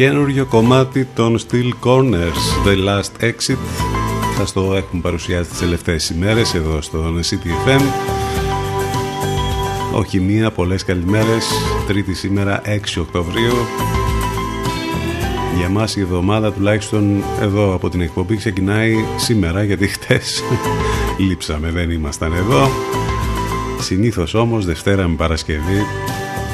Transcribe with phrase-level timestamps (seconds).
[0.00, 3.58] Καινούριο κομμάτι των Steel Corners The Last Exit.
[4.36, 7.80] Θα στο έχουμε παρουσιάσει τις τελευταίες ημέρες εδώ στο CTFM
[9.94, 11.46] όχι μία, πολλές καλημέρες.
[11.86, 13.54] Τρίτη σήμερα 6 Οκτωβρίου.
[15.58, 20.42] Για μας η εβδομάδα τουλάχιστον εδώ από την εκπομπή ξεκινάει σήμερα γιατί χτες
[21.28, 22.68] λείψαμε δεν ήμασταν εδώ.
[23.80, 25.86] Συνήθως όμως Δευτέρα με Παρασκευή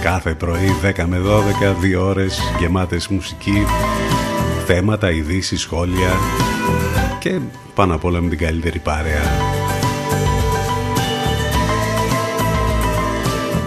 [0.07, 1.21] κάθε πρωί 10 με
[1.71, 3.65] 12, δύο ώρες γεμάτες μουσική,
[4.67, 6.11] θέματα, ειδήσεις, σχόλια
[7.19, 7.39] και
[7.75, 9.23] πάνω απ' όλα με την καλύτερη παρέα.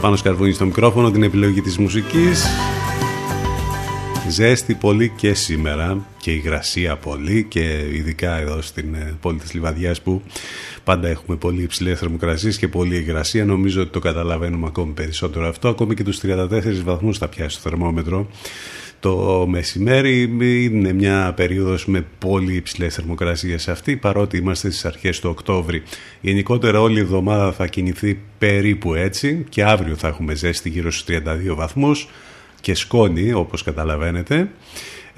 [0.02, 2.46] Πάνω σκαρβούνι στο μικρόφωνο την επιλογή της μουσικής
[4.30, 10.02] Ζέστη πολύ και σήμερα και υγρασία πολύ και ειδικά εδώ στην ε, πόλη της Λιβαδιάς
[10.02, 10.22] που
[10.90, 13.46] πάντα έχουμε πολύ υψηλές θερμοκρασίες και πολύ υγρασία.
[13.46, 15.68] Νομίζω ότι το καταλαβαίνουμε ακόμη περισσότερο αυτό.
[15.68, 18.28] Ακόμη και τους 34 βαθμούς θα πιάσει το θερμόμετρο
[19.00, 20.22] το μεσημέρι
[20.64, 25.84] είναι μια περίοδος με πολύ υψηλές θερμοκρασίες αυτή παρότι είμαστε στις αρχές του Οκτώβρη.
[26.22, 31.18] Γενικότερα όλη η εβδομάδα θα κινηθεί περίπου έτσι και αύριο θα έχουμε ζέστη γύρω στους
[31.18, 32.10] 32 βαθμούς
[32.62, 34.50] και σκόνη όπως καταλαβαίνετε.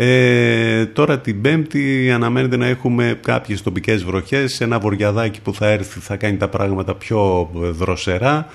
[0.03, 5.99] Ε, τώρα την Πέμπτη αναμένεται να έχουμε κάποιες τοπικές βροχές, ένα βοριαδάκι που θα έρθει
[5.99, 8.47] θα κάνει τα πράγματα πιο δροσερά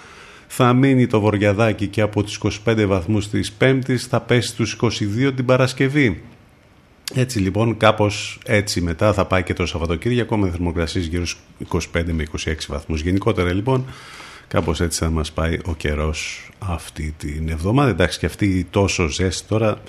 [0.47, 5.33] θα μείνει το βοριαδάκι και από τις 25 βαθμούς της Πέμπτης θα πέσει στους 22
[5.37, 6.23] την Παρασκευή.
[7.15, 12.05] Έτσι λοιπόν κάπως έτσι μετά θα πάει και το Σαββατοκύριακο με θερμοκρασίες γύρω στους 25
[12.13, 13.01] με 26 βαθμούς.
[13.01, 13.85] Γενικότερα λοιπόν
[14.49, 17.91] κάπως έτσι θα μας πάει ο καιρός αυτή την εβδομάδα.
[17.91, 19.81] Εντάξει και αυτή η τόσο ζέστη τώρα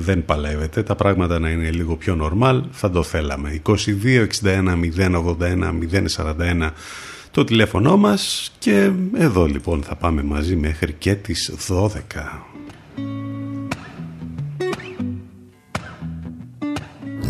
[0.00, 0.82] δεν παλεύεται.
[0.82, 3.62] Τα πράγματα να είναι λίγο πιο normal θα το θέλαμε.
[3.66, 5.72] 22, 61, 081,
[6.16, 6.70] 041
[7.30, 11.88] το τηλέφωνο μας και εδώ λοιπόν θα πάμε μαζί μέχρι και τις 12.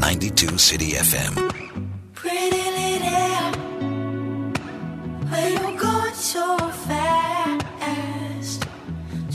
[0.00, 1.48] 92 City FM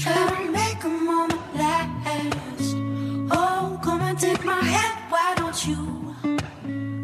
[0.04, 0.43] so
[3.31, 6.16] Oh, come and take my hand, why don't you?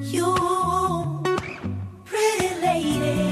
[0.02, 1.24] You,
[2.06, 3.29] pretty lady.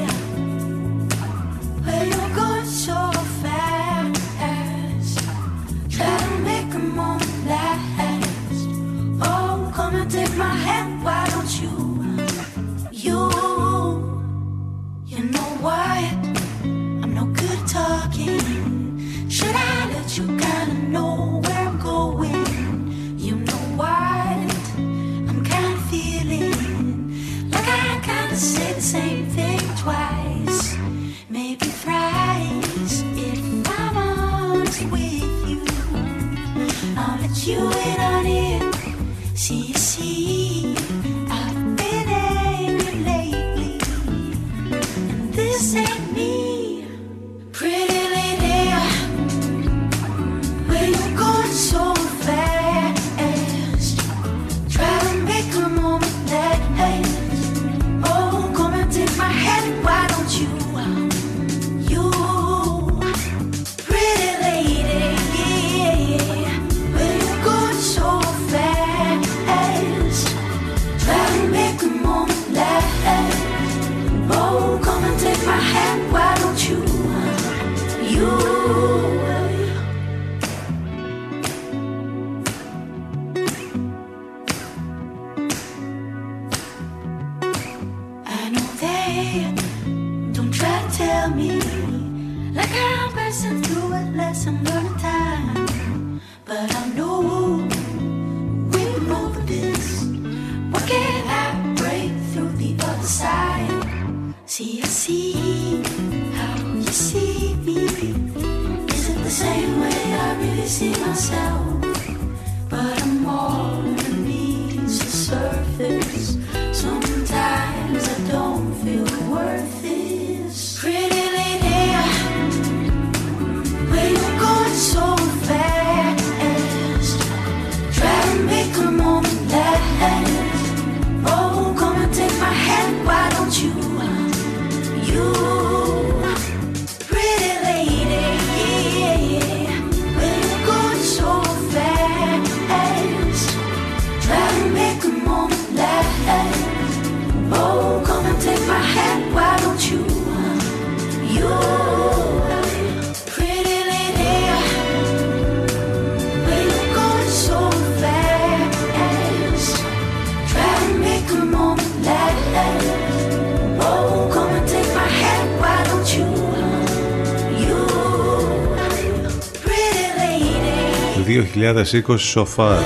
[172.56, 172.80] Far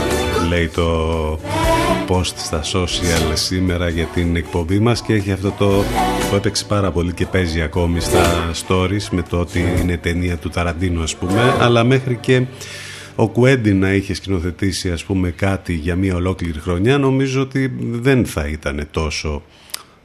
[0.50, 1.40] λέει το
[2.08, 5.84] post στα social σήμερα για την εκπομπή μας και έχει αυτό το
[6.30, 10.50] που έπαιξε πάρα πολύ και παίζει ακόμη στα stories με το ότι είναι ταινία του
[10.50, 12.46] Ταραντίνου ας πούμε αλλά μέχρι και
[13.16, 18.25] ο Κουέντι να είχε σκηνοθετήσει ας πούμε κάτι για μια ολόκληρη χρονιά νομίζω ότι δεν
[18.25, 19.42] θα ήταν τόσο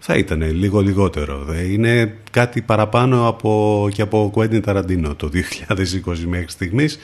[0.08, 1.46] θα ήταν λίγο λιγότερο.
[1.70, 5.30] Είναι κάτι παραπάνω από, και από Κουέντιν Ταραντίνο το
[5.68, 6.98] 2020 μέχρι στιγμής.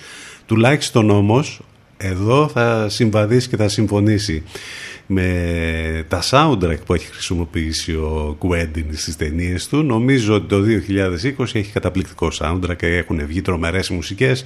[0.53, 1.61] Τουλάχιστον όμως
[1.97, 4.43] εδώ θα συμβαδίσει και θα συμφωνήσει
[5.07, 9.83] με τα soundtrack που έχει χρησιμοποιήσει ο Quentin στις ταινίες του.
[9.83, 10.63] Νομίζω ότι το
[11.39, 14.45] 2020 έχει καταπληκτικό soundtrack και έχουν βγει τρομερές μουσικές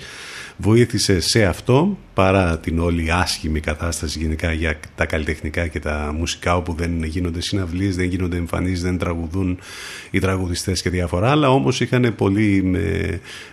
[0.56, 6.56] βοήθησε σε αυτό παρά την όλη άσχημη κατάσταση γενικά για τα καλλιτεχνικά και τα μουσικά
[6.56, 9.58] όπου δεν γίνονται συναυλίες, δεν γίνονται εμφανίσεις, δεν τραγουδούν
[10.10, 12.76] οι τραγουδιστές και διάφορα άλλα όμως είχαν πολύ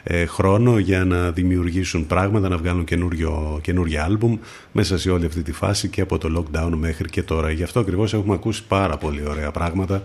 [0.03, 4.37] ε, χρόνο για να δημιουργήσουν πράγματα, να βγάλουν καινούριο, καινούργια άλμπουμ
[4.71, 7.51] μέσα σε όλη αυτή τη φάση και από το lockdown μέχρι και τώρα.
[7.51, 10.03] Γι' αυτό ακριβώς έχουμε ακούσει πάρα πολύ ωραία πράγματα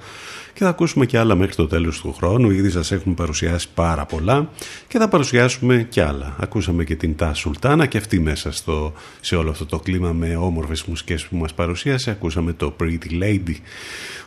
[0.59, 2.51] και θα ακούσουμε και άλλα μέχρι το τέλος του χρόνου.
[2.51, 4.51] Ήδη σας έχουμε παρουσιάσει πάρα πολλά
[4.89, 6.37] και θα παρουσιάσουμε και άλλα.
[6.41, 10.37] Ακούσαμε και την Τα Σουλτάνα και αυτή μέσα στο, σε όλο αυτό το κλίμα με
[10.37, 12.11] όμορφες μουσικές που μας παρουσίασε.
[12.11, 13.55] Ακούσαμε το Pretty Lady.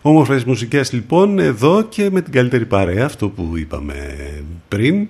[0.02, 4.18] Όμορφες μουσικές λοιπόν εδώ και με την καλύτερη παρέα, αυτό που είπαμε
[4.68, 5.08] πριν.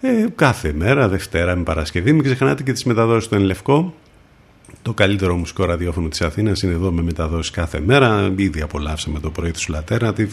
[0.00, 2.12] Ε, κάθε μέρα, Δευτέρα με Παρασκευή.
[2.12, 3.94] Μην ξεχνάτε και τις μεταδόσεις του Ενλευκό
[4.88, 8.32] το καλύτερο μουσικό ραδιόφωνο της Αθήνας είναι εδώ με μεταδόσεις κάθε μέρα.
[8.36, 10.28] Ήδη απολαύσαμε το πρωί του Alternative.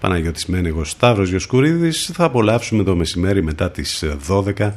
[0.00, 2.10] Παναγιώτης Μένεγος Σταύρος Γιοσκουρίδης.
[2.14, 4.72] Θα απολαύσουμε το μεσημέρι μετά τις 12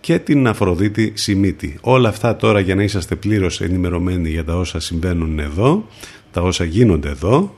[0.00, 1.78] και την Αφροδίτη Σιμίτη.
[1.80, 5.88] Όλα αυτά τώρα για να είσαστε πλήρως ενημερωμένοι για τα όσα συμβαίνουν εδώ,
[6.32, 7.54] τα όσα γίνονται εδώ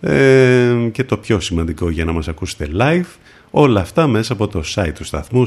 [0.00, 3.16] ε, και το πιο σημαντικό για να μας ακούσετε live,
[3.50, 5.46] όλα αυτά μέσα από το site του σταθμού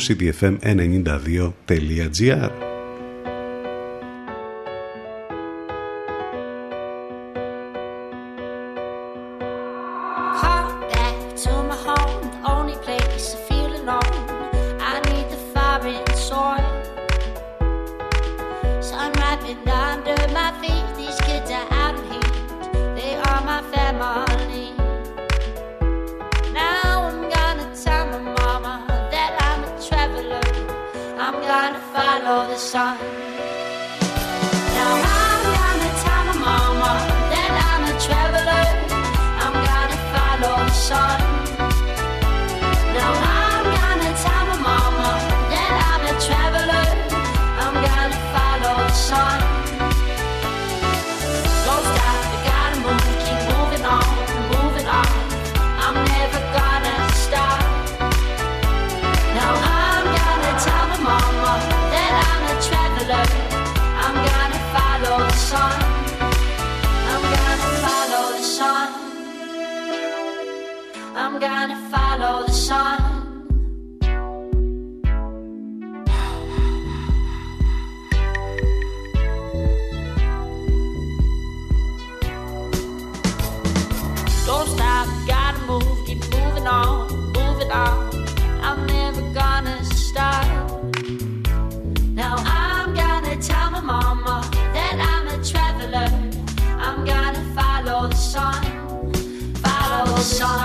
[100.26, 100.65] Shot.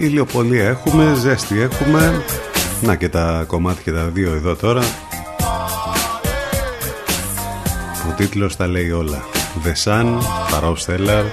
[0.00, 2.24] Ε, ηλιοπολία έχουμε, ζέστη έχουμε.
[2.82, 4.82] Να και τα κομμάτια και τα δύο εδώ τώρα.
[8.08, 9.22] Ο τίτλος τα λέει όλα.
[9.64, 10.06] The Sun,
[10.50, 11.24] Pharaoh Stellar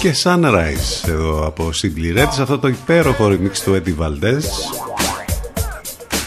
[0.00, 4.42] και Sunrise εδώ από Simply Red σε αυτό το υπέροχο remix του Eddie Valdez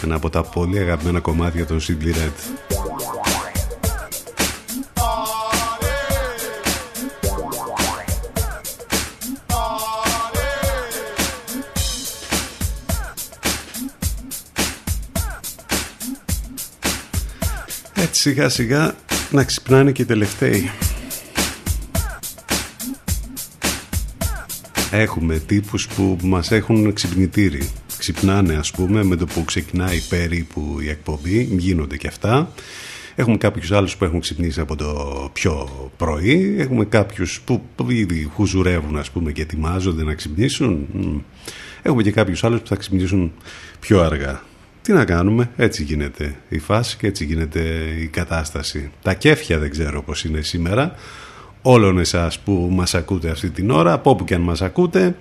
[0.04, 2.66] ένα από τα πολύ αγαπημένα κομμάτια των Simply Red
[18.16, 18.94] σιγά σιγά
[19.30, 20.70] να ξυπνάνε και οι τελευταίοι
[24.90, 27.68] Έχουμε τύπους που μας έχουν ξυπνητήρι.
[27.98, 32.52] Ξυπνάνε ας πούμε με το που ξεκινάει περίπου η εκπομπή, γίνονται και αυτά.
[33.14, 36.56] Έχουμε κάποιους άλλους που έχουν ξυπνήσει από το πιο πρωί.
[36.58, 40.86] Έχουμε κάποιους που ήδη χουζουρεύουν ας πούμε και ετοιμάζονται να ξυπνήσουν.
[41.82, 43.32] Έχουμε και κάποιους άλλους που θα ξυπνήσουν
[43.80, 44.42] πιο αργά.
[44.86, 47.60] Τι να κάνουμε, έτσι γίνεται η φάση και έτσι γίνεται
[48.00, 48.90] η κατάσταση.
[49.02, 50.94] Τα κέφια δεν ξέρω πώς είναι σήμερα
[51.62, 55.16] όλων εσάς που μας ακούτε αυτή την ώρα, από όπου και αν μας ακούτε.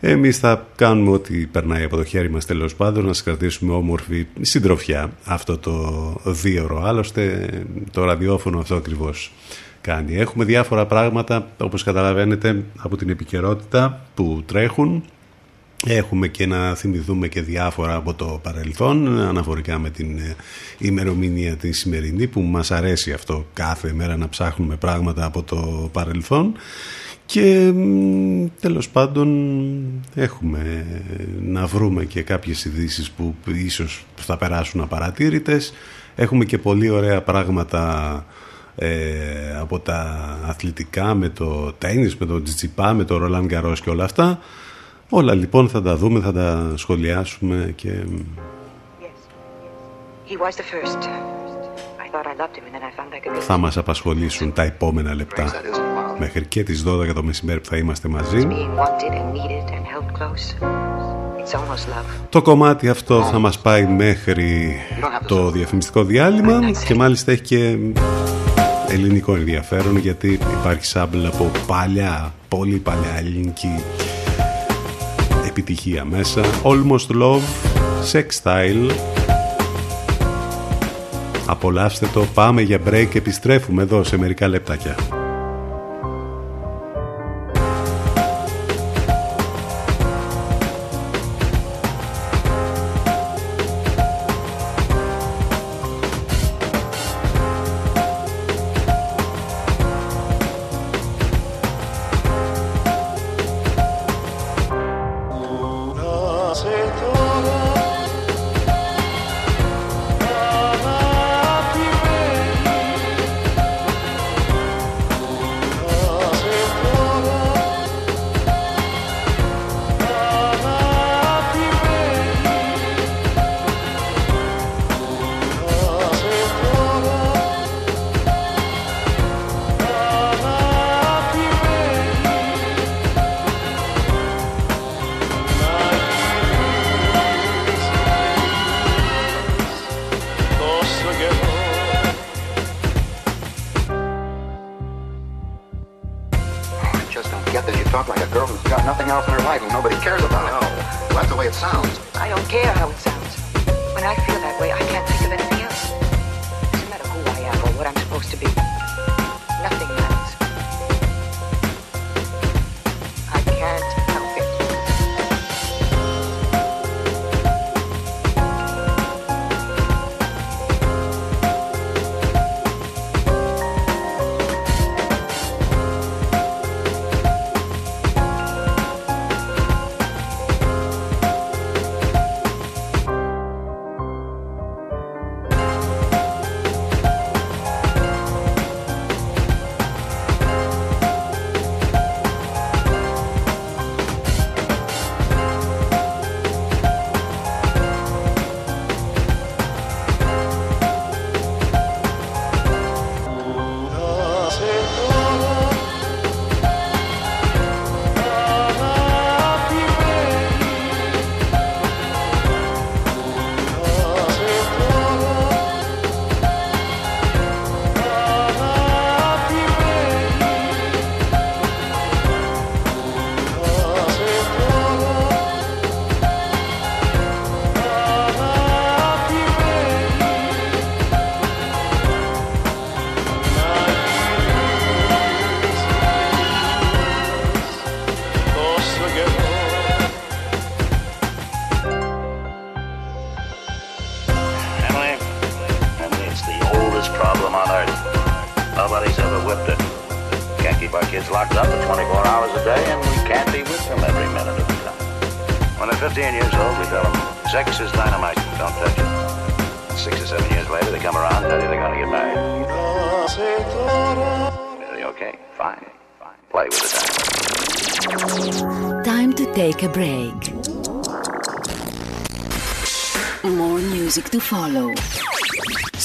[0.00, 4.26] Εμείς θα κάνουμε ό,τι περνάει από το χέρι μας τέλος πάντων, να σας κρατήσουμε όμορφη
[4.40, 7.48] συντροφιά αυτό το δύο Άλλωστε
[7.90, 9.32] το ραδιόφωνο αυτό ακριβώς
[9.80, 10.16] κάνει.
[10.16, 15.04] Έχουμε διάφορα πράγματα, όπως καταλαβαίνετε, από την επικαιρότητα που τρέχουν
[15.86, 20.36] Έχουμε και να θυμηθούμε και διάφορα από το παρελθόν αναφορικά με την ε,
[20.78, 26.52] ημερομηνία της σημερινή που μας αρέσει αυτό κάθε μέρα να ψάχνουμε πράγματα από το παρελθόν.
[27.26, 27.72] Και
[28.60, 29.28] τέλος πάντων
[30.14, 30.86] έχουμε
[31.42, 35.72] να βρούμε και κάποιες ειδήσεις που ίσως θα περάσουν απαρατήρητες.
[36.14, 38.26] Έχουμε και πολύ ωραία πράγματα
[38.76, 38.88] ε,
[39.60, 44.04] από τα αθλητικά με το τένις, με το τζιτσιπά, με το ρολάν γκαρός και όλα
[44.04, 44.38] αυτά
[45.14, 47.92] Όλα λοιπόν θα τα δούμε, θα τα σχολιάσουμε και...
[53.38, 55.50] Θα μας απασχολήσουν τα επόμενα λεπτά.
[56.18, 58.46] Μέχρι και τις 12 το μεσημέρι που θα είμαστε μαζί.
[62.28, 64.76] Το κομμάτι αυτό θα μας πάει μέχρι
[65.26, 67.76] το διαφημιστικό διάλειμμα Και μάλιστα έχει και
[68.88, 73.82] ελληνικό ενδιαφέρον Γιατί υπάρχει σάμπλ από παλιά, πολύ παλιά ελληνική
[75.52, 77.42] επιτυχία μέσα Almost Love,
[78.12, 78.90] Sex Style
[81.46, 85.21] Απολαύστε το, πάμε για break, επιστρέφουμε εδώ σε μερικά λεπτάκια.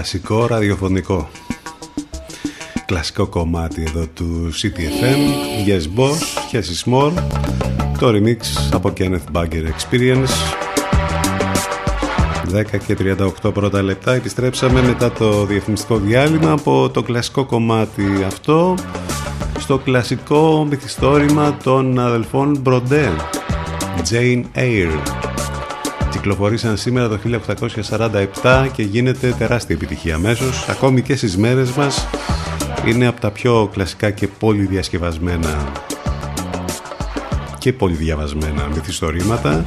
[0.00, 1.30] Κλασικό ραδιοφωνικό.
[2.86, 5.18] Κλασικό κομμάτι εδώ του CTFM
[5.68, 6.18] Yes Boss,
[6.52, 7.12] Yes is More.
[7.98, 8.36] Το remix
[8.72, 10.30] από Kenneth Bagger Experience.
[12.52, 12.96] 10 και
[13.44, 18.74] 38 πρώτα λεπτά επιστρέψαμε μετά το διαφημιστικό διάλειμμα από το κλασικό κομμάτι αυτό
[19.58, 23.16] στο κλασικό μυθιστόρημα των αδελφών Brodin
[24.10, 25.19] Jane Eyre
[26.10, 27.18] κυκλοφορήσαν σήμερα το
[28.42, 30.68] 1847 και γίνεται τεράστια επιτυχία αμέσως.
[30.68, 32.06] Ακόμη και στις μέρες μας
[32.86, 35.72] είναι από τα πιο κλασικά και πολυδιασκευασμένα
[37.58, 39.62] και πολυδιαβασμένα μυθιστορήματα.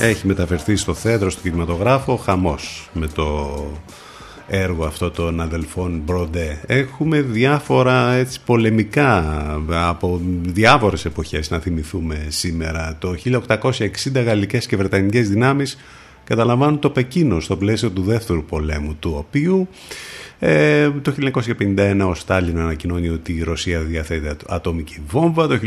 [0.00, 3.56] Έχει μεταφερθεί στο θέατρο, στο κινηματογράφο χαμός με το
[4.48, 6.60] έργο αυτό των αδελφών Μπροντέ.
[6.66, 9.24] Έχουμε διάφορα έτσι, πολεμικά
[9.68, 12.96] από διάφορες εποχές να θυμηθούμε σήμερα.
[12.98, 15.78] Το 1860 γαλλικές και βρετανικές δυνάμεις
[16.24, 19.68] καταλαμβάνουν το Πεκίνο στο πλαίσιο του δεύτερου πολέμου του οποίου
[20.38, 21.14] ε, το
[21.58, 25.46] 1951 ο Στάλιν ανακοινώνει ότι η Ρωσία διαθέτει ατομική βόμβα.
[25.46, 25.58] Το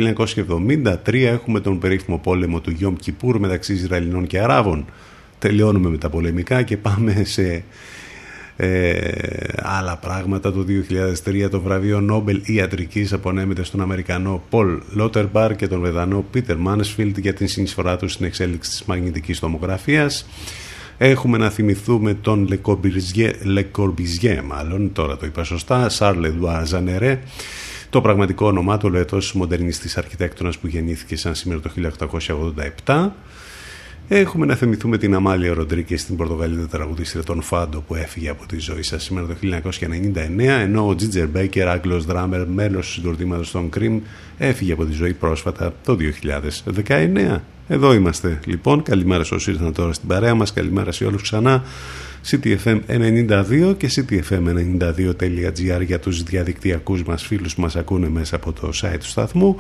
[1.06, 4.86] 1973 έχουμε τον περίφημο πόλεμο του Γιόμ Κιπούρ μεταξύ Ισραηλινών και Αράβων.
[5.40, 7.64] Τελειώνουμε με τα πολεμικά και πάμε σε
[8.62, 9.00] ε,
[9.58, 10.52] άλλα πράγματα.
[10.52, 10.66] Το
[11.24, 17.18] 2003 το βραβείο Νόμπελ Ιατρικής απονέμεται στον Αμερικανό Πολ Λότερμπαρ και τον Βεδανό Πίτερ Μάνεσφιλτ
[17.18, 20.26] για την συνεισφορά τους στην εξέλιξη της μαγνητικής τομογραφίας.
[20.98, 22.48] Έχουμε να θυμηθούμε τον
[23.44, 26.32] Λεκορμπιζιέ, μάλλον, τώρα το είπα σωστά, Σάρλε
[26.64, 27.20] Ζανερέ,
[27.90, 31.70] το πραγματικό όνομά του λετός μοντερνιστής αρχιτέκτονας που γεννήθηκε σαν σήμερα το
[32.86, 33.12] 1887.
[34.12, 38.60] Έχουμε να θυμηθούμε την Αμάλια Ροντρίκη στην Πορτογαλίδα τραγουδίστρια των Φάντο που έφυγε από τη
[38.60, 43.70] ζωή σας σήμερα το 1999 ενώ ο Τζίτζερ Μπέικερ, Άγγλος δράμερ, μέλος του συντορτήματος των
[43.70, 44.00] Κρίμ
[44.38, 45.98] έφυγε από τη ζωή πρόσφατα το
[46.88, 47.40] 2019.
[47.68, 48.84] Εδώ είμαστε λοιπόν.
[48.84, 50.54] Καλημέρα σε όσοι ήρθαν τώρα στην παρέα μας.
[50.54, 51.64] Καλημέρα σε όλους ξανά.
[52.30, 58.98] CTFM92 και CTFM92.gr για τους διαδικτυακούς μας φίλους που μας ακούνε μέσα από το site
[59.00, 59.58] του σταθμού.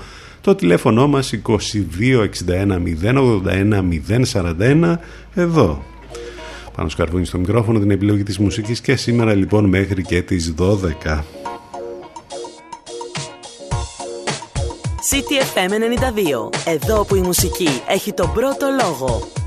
[0.50, 1.60] Το τηλέφωνο μας 2261
[3.04, 3.84] 081
[4.34, 4.96] 041
[5.36, 5.84] εδώ.
[6.76, 10.64] Πάνω σκαρβούνι στο μικρόφωνο την επιλογή της μουσικής και σήμερα λοιπόν μέχρι και τις 12.
[15.10, 16.72] CTFM 92.
[16.74, 19.39] Εδώ που η μουσική έχει τον πρώτο λόγο.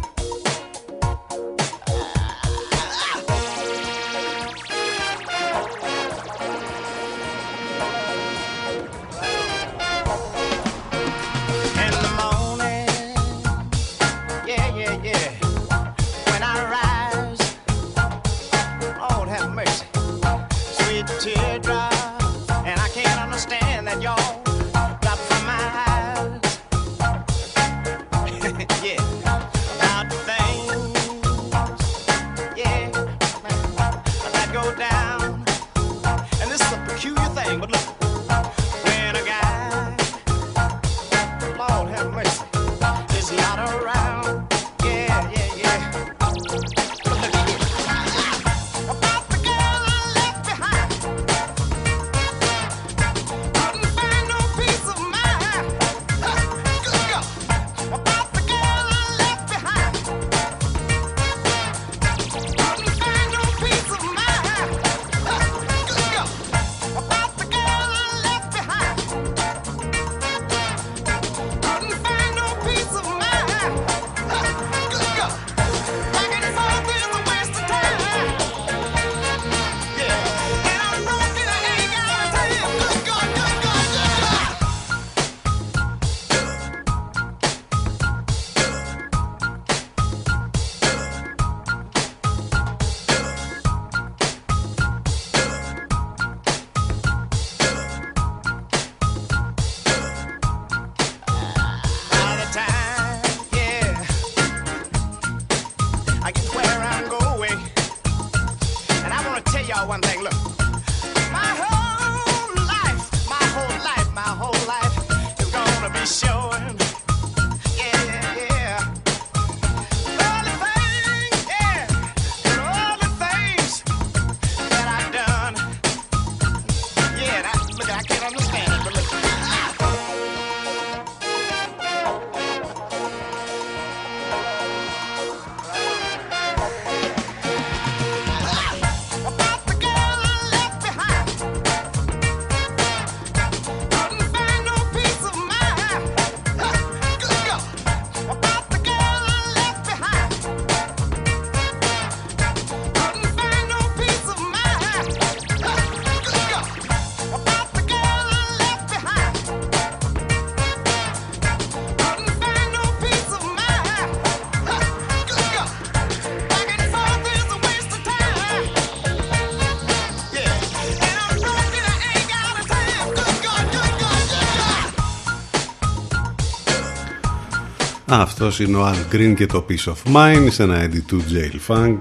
[178.44, 181.72] Αυτός είναι ο Al Green και το Peace of Mind σε ένα edit του Jail
[181.72, 181.96] Funk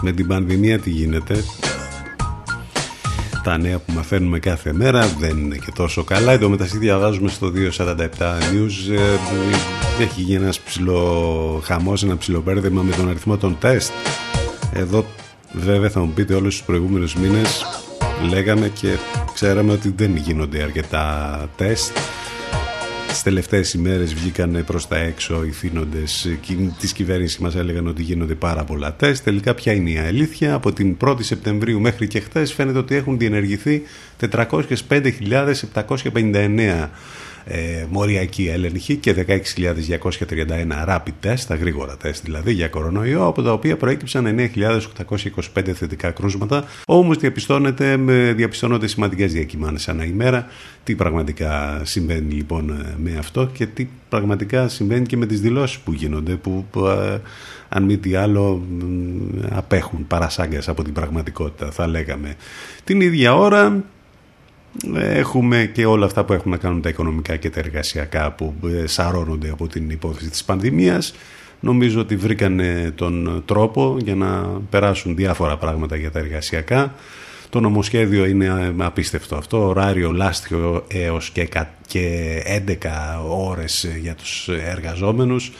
[0.00, 1.44] Με την πανδημία τι γίνεται;
[3.42, 6.32] Τα νέα που μαθαίνουμε κάθε μέρα δεν είναι και τόσο καλά.
[6.32, 12.92] Εδώ μεταξύ διαβάζουμε στο 247 News ε, έχει γίνει ένας ψηλό χαμός, ένα ψηλοπέρδεμα με
[12.92, 13.92] τον αριθμό των τεστ.
[14.72, 15.04] Εδώ
[15.52, 17.64] βέβαια θα μου πείτε όλους τους προηγούμενους μήνες
[18.28, 18.96] λέγαμε και
[19.34, 21.96] ξέραμε ότι δεν γίνονται αρκετά τεστ
[23.14, 26.28] τις τελευταίες ημέρες βγήκαν προς τα έξω οι θύνοντες
[26.78, 29.24] της κυβέρνησης μας έλεγαν ότι γίνονται πάρα πολλά τεστ.
[29.24, 33.18] Τελικά ποια είναι η αλήθεια; Από την 1η Σεπτεμβρίου μέχρι και χθες φαίνεται ότι έχουν
[33.18, 33.82] διενεργηθεί
[34.20, 36.88] 405.759
[37.46, 43.52] ε, μοριακή έλεγχη και 16.231 rapid test, τα γρήγορα τεστ δηλαδή για κορονοϊό, από τα
[43.52, 46.64] οποία προέκυψαν 9.825 θετικά κρούσματα.
[46.86, 47.18] Όμως
[48.34, 50.46] διαπιστώνονται σημαντικές διακυμάνσεις ανά ημέρα.
[50.84, 55.92] Τι πραγματικά συμβαίνει λοιπόν με αυτό και τι πραγματικά συμβαίνει και με τις δηλώσεις που
[55.92, 57.18] γίνονται, που ε,
[57.68, 58.62] αν μη τι άλλο
[59.50, 62.34] απέχουν παρασάγκες από την πραγματικότητα θα λέγαμε.
[62.84, 63.84] Την ίδια ώρα
[64.94, 68.86] Έχουμε και όλα αυτά που έχουν να κάνουν τα οικονομικά και τα εργασιακά που ε,
[68.86, 71.14] σαρώνονται από την υπόθεση της πανδημίας.
[71.60, 72.60] Νομίζω ότι βρήκαν
[72.94, 76.94] τον τρόπο για να περάσουν διάφορα πράγματα για τα εργασιακά.
[77.50, 82.74] Το νομοσχέδιο είναι ε, απίστευτο αυτό, ωράριο λάστιο έως και 11
[83.28, 85.52] ώρες για τους εργαζόμενους.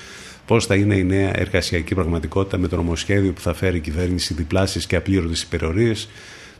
[0.47, 4.35] Πώς θα είναι η νέα εργασιακή πραγματικότητα με το νομοσχέδιο που θα φέρει η κυβέρνηση
[4.35, 6.09] διπλάσεις και απλήρωτες υπερορίες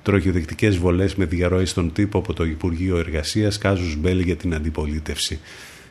[0.05, 5.41] τροχιοδεκτικέ βολές με διαρροή στον τύπο από το Υπουργείο Εργασίας, κάζους μπέλη για την αντιπολίτευση.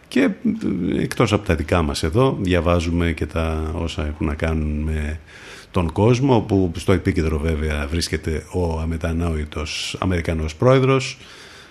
[0.07, 4.81] Και ε, εκτός από τα δικά μας εδώ διαβάζουμε και τα όσα έχουν να κάνουν
[4.81, 5.19] με
[5.71, 11.17] τον κόσμο που στο επίκεντρο βέβαια βρίσκεται ο αμετανόητος Αμερικανός πρόεδρος.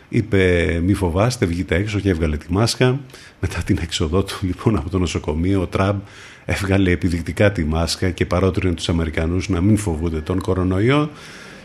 [0.08, 3.00] Είπε μη φοβάστε βγείτε έξω και έβγαλε τη μάσκα
[3.40, 6.00] μετά την έξοδό του λοιπόν από το νοσοκομείο ο Τραμπ
[6.44, 11.10] έβγαλε επιδεικτικά τη μάσκα και παρότρινε τους Αμερικανούς να μην φοβούνται τον κορονοϊό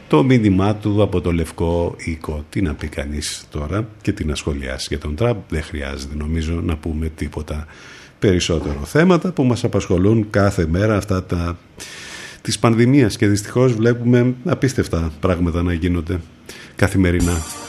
[0.07, 2.45] το μήνυμά του από το Λευκό Οίκο.
[2.49, 5.37] Τι να πει κανείς τώρα και τι να σχολιάσει για τον Τραμπ.
[5.49, 7.65] Δεν χρειάζεται νομίζω να πούμε τίποτα
[8.19, 8.79] περισσότερο.
[8.85, 11.57] Θέματα που μας απασχολούν κάθε μέρα αυτά τα
[12.41, 16.19] της πανδημίας και δυστυχώς βλέπουμε απίστευτα πράγματα να γίνονται
[16.75, 17.66] καθημερινά.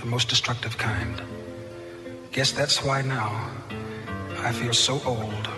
[0.00, 1.22] The most destructive kind.
[2.32, 3.50] Guess that's why now
[4.38, 5.48] I feel so old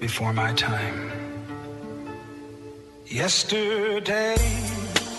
[0.00, 1.10] before my time.
[3.06, 4.36] Yesterday,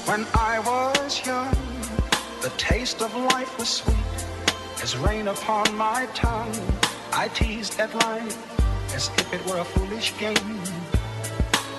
[0.06, 1.56] when I was young,
[2.42, 3.96] the taste of life was sweet
[4.82, 6.56] as rain upon my tongue.
[7.14, 8.36] I teased at life
[8.96, 10.60] as if it were a foolish game.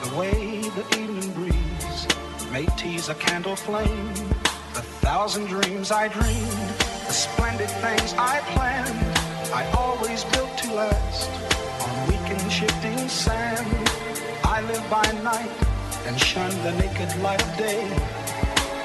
[0.03, 2.07] The way the evening breeze
[2.53, 4.34] may tease a candle flame
[5.05, 6.69] thousand dreams I dreamed,
[7.07, 8.99] the splendid things I planned,
[9.53, 11.29] I always built to last
[11.85, 13.69] on weak and shifting sand.
[14.45, 15.53] I live by night
[16.07, 17.85] and shun the naked light of day,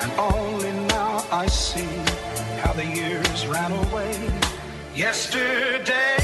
[0.01, 1.95] and only now I see
[2.63, 4.13] how the years ran away.
[4.93, 6.18] Yesterday,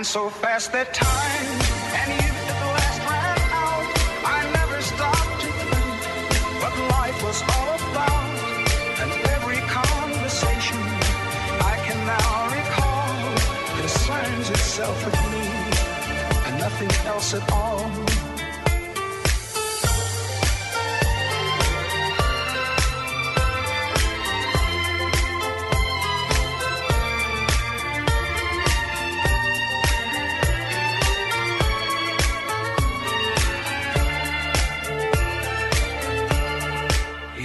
[0.00, 1.46] ran so fast that time
[2.00, 3.86] and youth at last ran out.
[4.24, 5.92] I never stopped to think
[6.62, 8.28] what life was all about,
[9.02, 10.80] and every conversation
[11.72, 13.12] I can now recall
[13.80, 15.46] concerns itself with me
[16.46, 18.09] and nothing else at all.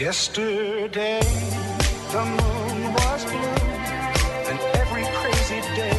[0.05, 1.19] Yesterday,
[2.11, 3.65] the moon was blue,
[4.45, 5.97] and every crazy day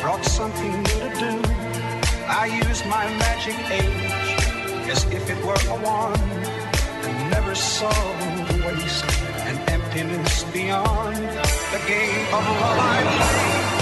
[0.00, 1.34] brought something new to do.
[2.26, 7.94] I used my magic age as if it were a wand, and never saw
[8.48, 9.04] the waste
[9.46, 13.81] and emptiness beyond the game of love I played.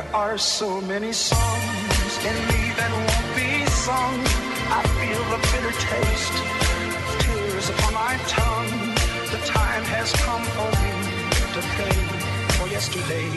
[0.00, 3.50] There are so many songs in me that won't be
[3.84, 4.18] sung.
[4.78, 6.46] I feel the bitter taste of
[7.22, 8.72] tears upon my tongue.
[9.34, 10.94] The time has come for me
[11.54, 11.96] to pay
[12.56, 13.28] for yesterday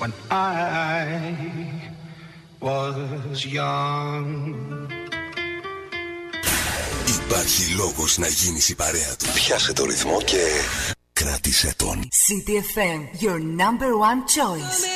[0.00, 1.82] when I
[2.60, 4.88] was young.
[7.24, 9.26] Υπάρχει λόγος να γίνεις η παρέα του.
[9.34, 10.42] Πιάσε το ρυθμό και
[11.12, 12.08] κράτησε τον.
[12.28, 14.95] City FM, your number one choice.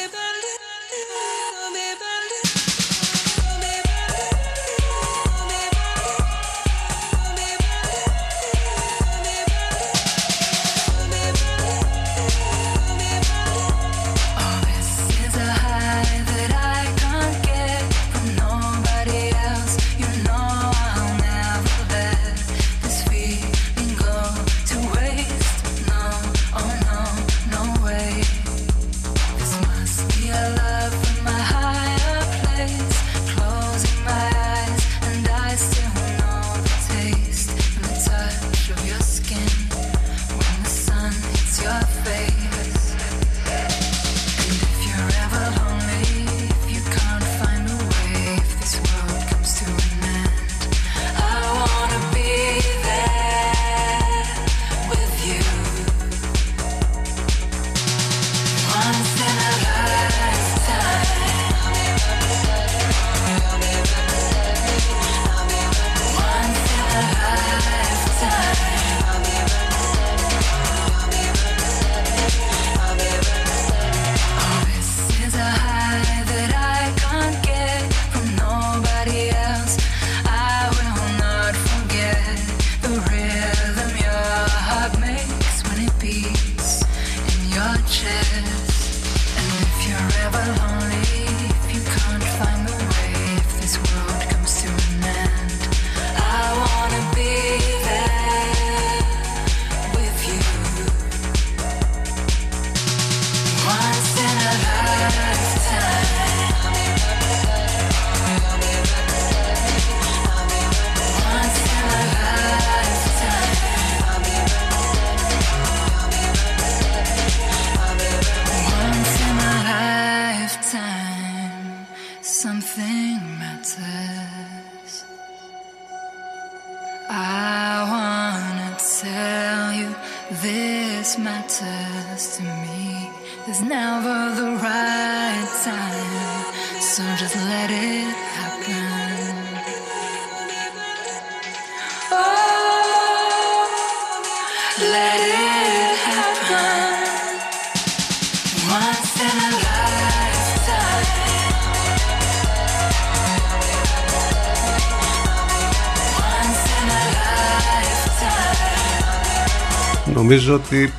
[160.31, 160.93] Νομίζω ότι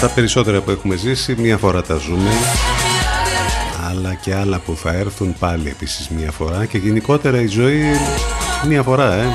[0.00, 2.30] τα περισσότερα που έχουμε ζήσει μία φορά τα ζούμε.
[3.88, 6.64] Αλλά και άλλα που θα έρθουν πάλι επίσης μία φορά.
[6.64, 7.82] Και γενικότερα η ζωή
[8.68, 9.26] μία φορά ε.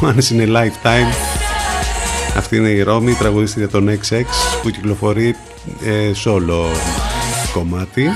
[0.00, 1.12] Once in a lifetime.
[2.36, 4.22] Αυτή είναι η Ρώμη, η τραγουδίστρια των XX
[4.62, 5.36] που κυκλοφορεί
[5.84, 6.64] ε, solo
[7.52, 8.08] κομμάτι.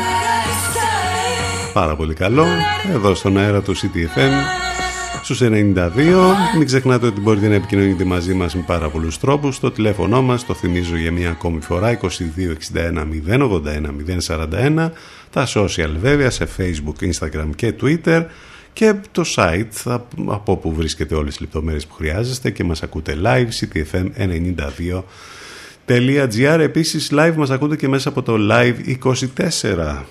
[1.72, 2.46] Πάρα πολύ καλό.
[2.94, 4.63] Εδώ στον αέρα του CTFM
[5.24, 5.48] στους 92
[6.56, 9.60] μην ξεχνάτε ότι μπορείτε να επικοινωνείτε μαζί μας με πάρα πολλούς τρόπους.
[9.60, 12.08] Το τηλέφωνο μας το θυμίζω για μια ακόμη φορά 2261
[13.28, 13.60] 081
[14.26, 14.90] 041
[15.30, 18.24] τα social βέβαια σε facebook, instagram και twitter.
[18.72, 23.48] Και το site από όπου βρίσκεται όλες τις λεπτομέρειες που χρειάζεστε και μας ακούτε live
[23.60, 28.74] ctfm92.gr επίσης live μας ακούτε και μέσα από το live
[29.36, 30.02] 24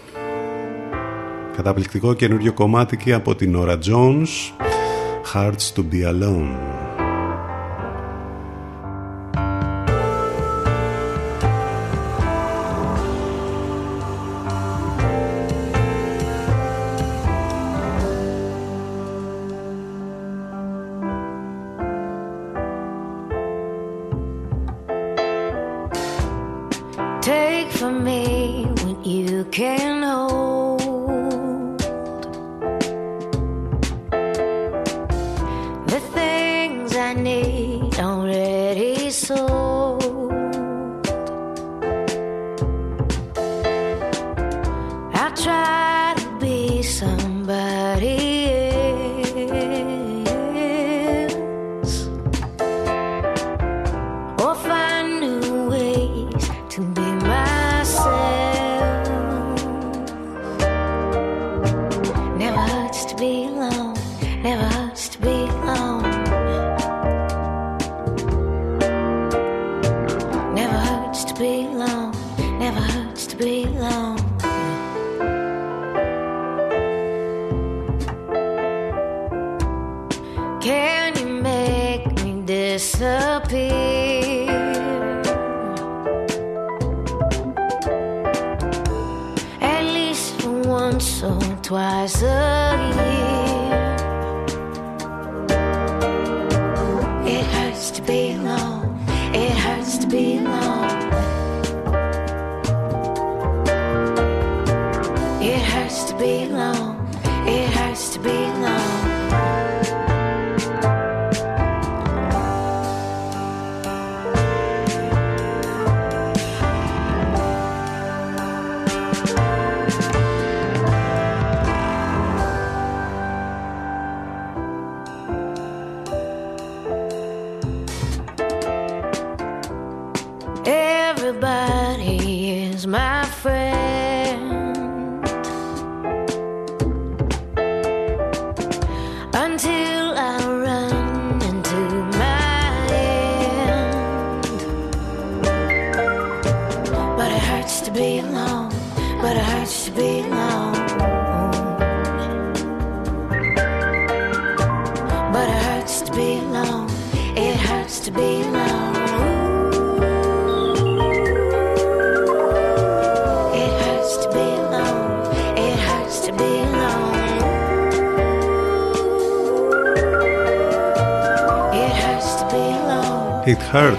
[1.55, 4.27] καταπληκτικό καινούριο κομμάτι και από την Nora Jones
[5.23, 6.92] Hearts to be alone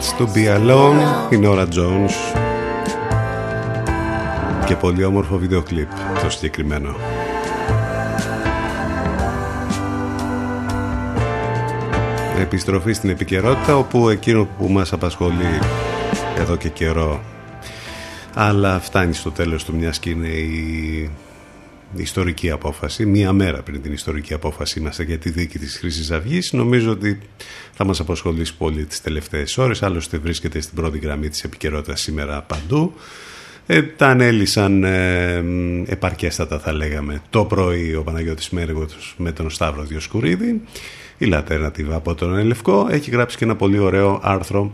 [0.05, 2.39] It hurts to be alone η Nora Jones
[4.67, 5.89] και πολύ όμορφο βίντεο κλιπ
[6.23, 6.97] το συγκεκριμένο.
[12.39, 15.59] Επιστροφή στην επικαιρότητα όπου εκείνο που μας απασχολεί
[16.39, 17.21] εδώ και καιρό.
[18.35, 21.11] Αλλά φτάνει στο τέλος του μιας και είναι η η
[22.03, 26.53] ιστορική απόφαση, μία μέρα πριν την ιστορική απόφαση είμαστε για τη δίκη της Χρυσής Αυγής.
[26.53, 27.19] Νομίζω ότι
[27.73, 32.43] θα μας απασχολήσει πολύ τις τελευταίες ώρες, άλλωστε βρίσκεται στην πρώτη γραμμή της επικαιρότητας σήμερα
[32.43, 32.95] παντού.
[33.67, 35.45] Ε, τα ανέλησαν ε,
[35.87, 40.63] επαρκέστατα θα λέγαμε το πρωί ο Παναγιώτης Μέργος με τον Σταύρο Διοσκουρίδη
[41.19, 44.73] η Λατέρνατιβ από τον Ελευκό έχει γράψει και ένα πολύ ωραίο άρθρο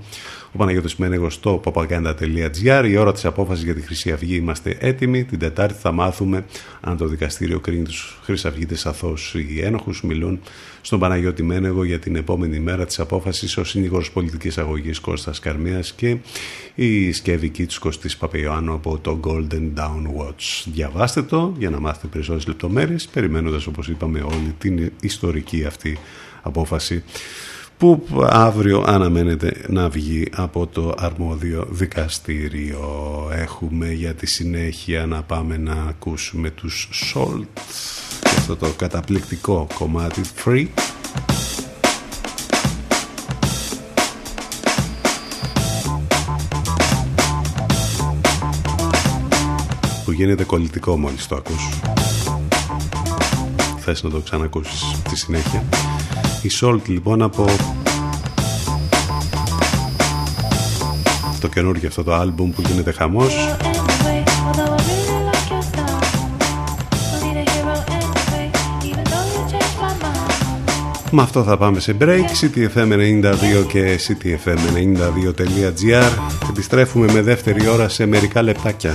[0.52, 4.36] ο Παναγιώτης Μένεγος στο popaganda.gr η ώρα της απόφασης για τη Χρυσή Αυγή.
[4.36, 5.24] Είμαστε έτοιμοι.
[5.24, 6.44] Την Τετάρτη θα μάθουμε
[6.80, 10.02] αν το δικαστήριο κρίνει τους Χρυσαυγίτες αθώους ή ένοχους.
[10.02, 10.40] Μιλούν
[10.80, 13.56] στον Παναγιώτη Μένεγο για την επόμενη μέρα της απόφασης.
[13.56, 16.16] Ο συνήγορος πολιτικής αγωγής Κώστας Καρμίας και
[16.74, 20.64] η σκευική του Κωστής Παπαϊωάννου από το Golden Down Watch.
[20.72, 25.98] Διαβάστε το για να μάθετε περισσότερες λεπτομέρειες περιμένοντας όπως είπαμε όλη την ιστορική αυτή
[26.42, 27.02] απόφαση
[27.80, 32.80] που αύριο αναμένεται να βγει από το αρμόδιο δικαστήριο.
[33.32, 37.46] Έχουμε για τη συνέχεια να πάμε να ακούσουμε τους Salt
[38.20, 40.66] και αυτό το καταπληκτικό κομμάτι Free.
[50.04, 51.99] που γίνεται κολλητικό μόλις το ακούς.
[53.92, 55.64] Θες να το ξανακούσεις στη συνέχεια.
[56.42, 57.44] Η Salt λοιπόν από
[61.40, 63.34] το καινούργιο αυτό το άλμπουμ που γίνεται χαμός.
[71.10, 72.24] Με αυτό θα πάμε σε break.
[72.40, 76.10] CTFM92 και CTFM92.gr
[76.50, 78.94] Επιστρέφουμε με δεύτερη ώρα σε μερικά λεπτάκια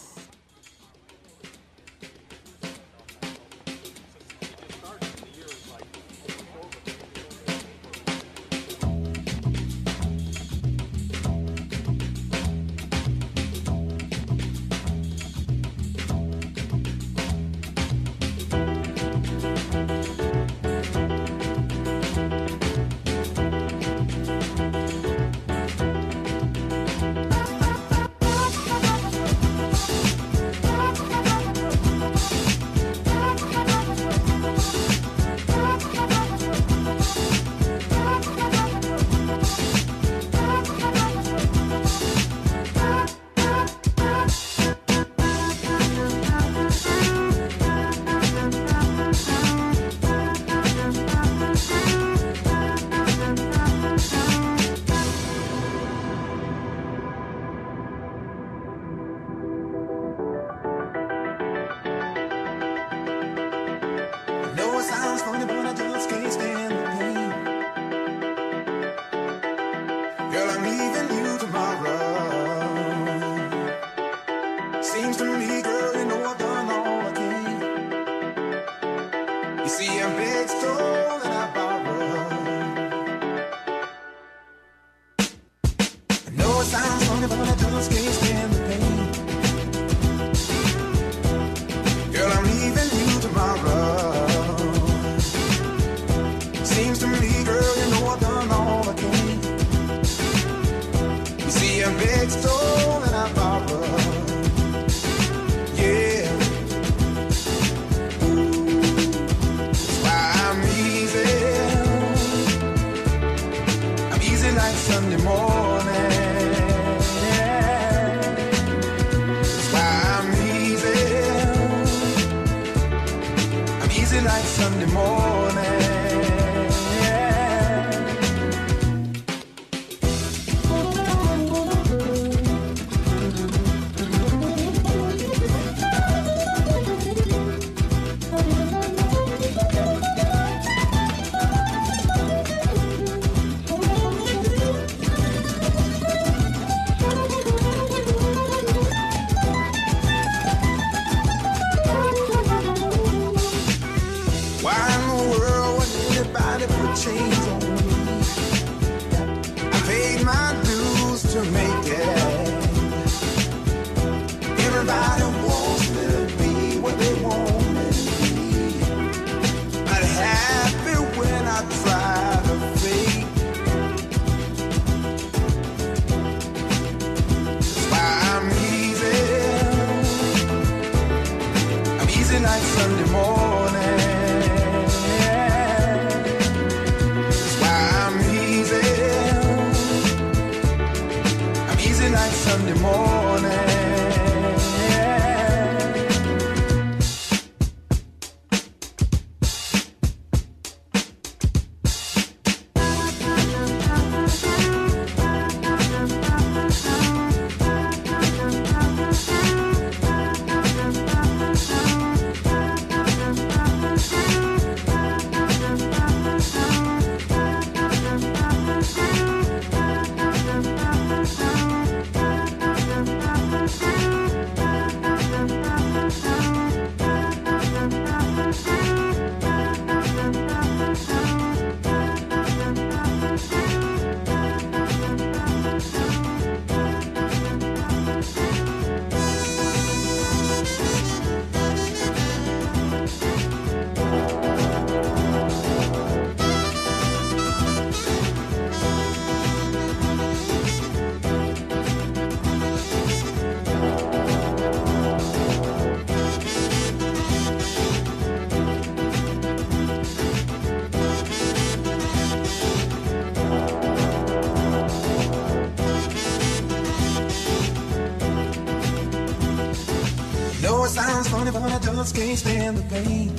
[272.11, 273.29] Just can't stand the pain.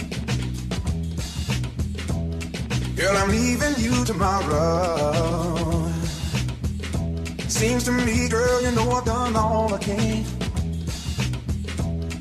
[2.97, 5.91] Girl, I'm leaving you tomorrow.
[7.49, 10.25] Seems to me, girl, you know I've done all I can.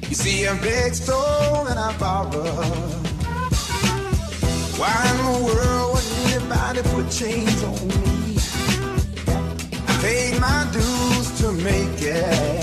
[0.09, 3.07] You see, I begged, stole, and I borrowed.
[4.79, 8.37] Why in the world would anybody put chains on me?
[9.87, 12.60] I paid my dues to make it.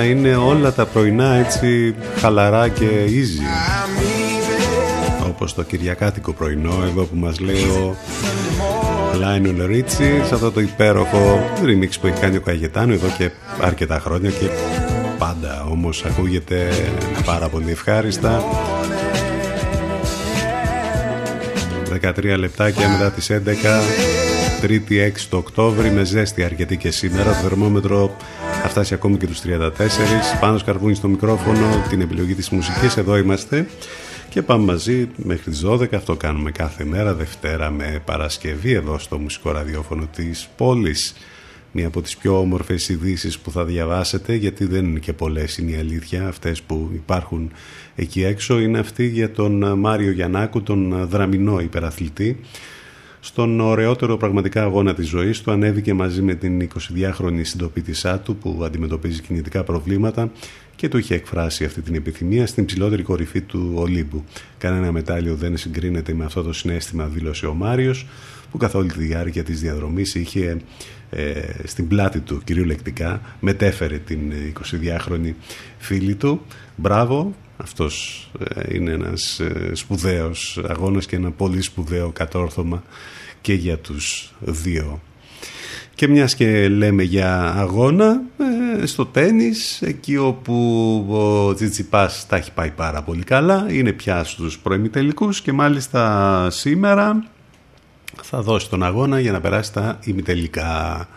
[0.00, 3.40] Να είναι όλα τα πρωινά έτσι χαλαρά και easy.
[3.40, 5.26] I'm easy.
[5.28, 7.96] Όπως το κυριακάτικο πρωινό εδώ που μας λέει ο
[9.14, 13.30] Lionel Richie σε αυτό το υπέροχο remix που έχει κάνει ο Καγετάνο εδώ και
[13.60, 14.46] αρκετά χρόνια και
[15.18, 16.68] πάντα όμως ακούγεται
[17.24, 18.44] πάρα πολύ ευχάριστα
[22.02, 23.36] 13 λεπτάκια μετά τις 11
[24.60, 28.16] Τρίτη 6 το Οκτώβρη με ζέστη αρκετή και σήμερα το θερμόμετρο
[28.62, 29.70] θα φτάσει ακόμη και τους 34
[30.40, 32.96] πάνω σκαρβούνι στο μικρόφωνο την επιλογή της μουσικής.
[32.96, 33.66] Εδώ είμαστε
[34.28, 39.18] και πάμε μαζί μέχρι τις 12 αυτό κάνουμε κάθε μέρα Δευτέρα με Παρασκευή εδώ στο
[39.18, 41.14] μουσικό ραδιόφωνο της πόλης.
[41.72, 45.70] Μία από τις πιο όμορφες ειδήσεις που θα διαβάσετε γιατί δεν είναι και πολλές είναι
[45.70, 47.50] η αλήθεια αυτές που υπάρχουν
[47.94, 52.40] εκεί έξω είναι αυτή για τον Μάριο Γιαννάκου τον δραμηνό υπεραθλητή
[53.20, 58.60] στον ωραιότερο πραγματικά αγώνα της ζωής του ανέβηκε μαζί με την 22χρονη συντοπίτησά του που
[58.64, 60.30] αντιμετωπίζει κινητικά προβλήματα
[60.76, 64.24] και του είχε εκφράσει αυτή την επιθυμία στην ψηλότερη κορυφή του Ολύμπου.
[64.58, 68.06] Κανένα μετάλλιο δεν συγκρίνεται με αυτό το συνέστημα, δήλωσε ο Μάριος,
[68.50, 70.56] που καθ' όλη τη διάρκεια της διαδρομής είχε
[71.10, 75.32] ε, στην πλάτη του κυριολεκτικά μετέφερε την 22χρονη
[75.78, 76.40] φίλη του.
[76.76, 82.82] Μπράβο, αυτός ε, είναι ένας ε, σπουδαίος αγώνας και ένα πολύ σπουδαίο κατόρθωμα
[83.40, 85.00] και για τους δύο.
[85.94, 88.22] Και μιας και λέμε για αγώνα,
[88.82, 94.24] ε, στο τένις, εκεί όπου ο Τσιτσιπάς τα έχει πάει πάρα πολύ καλά, είναι πια
[94.24, 97.24] στους προημιτελικούς και μάλιστα σήμερα
[98.22, 101.08] θα δώσει τον αγώνα για να περάσει τα ημιτελικά.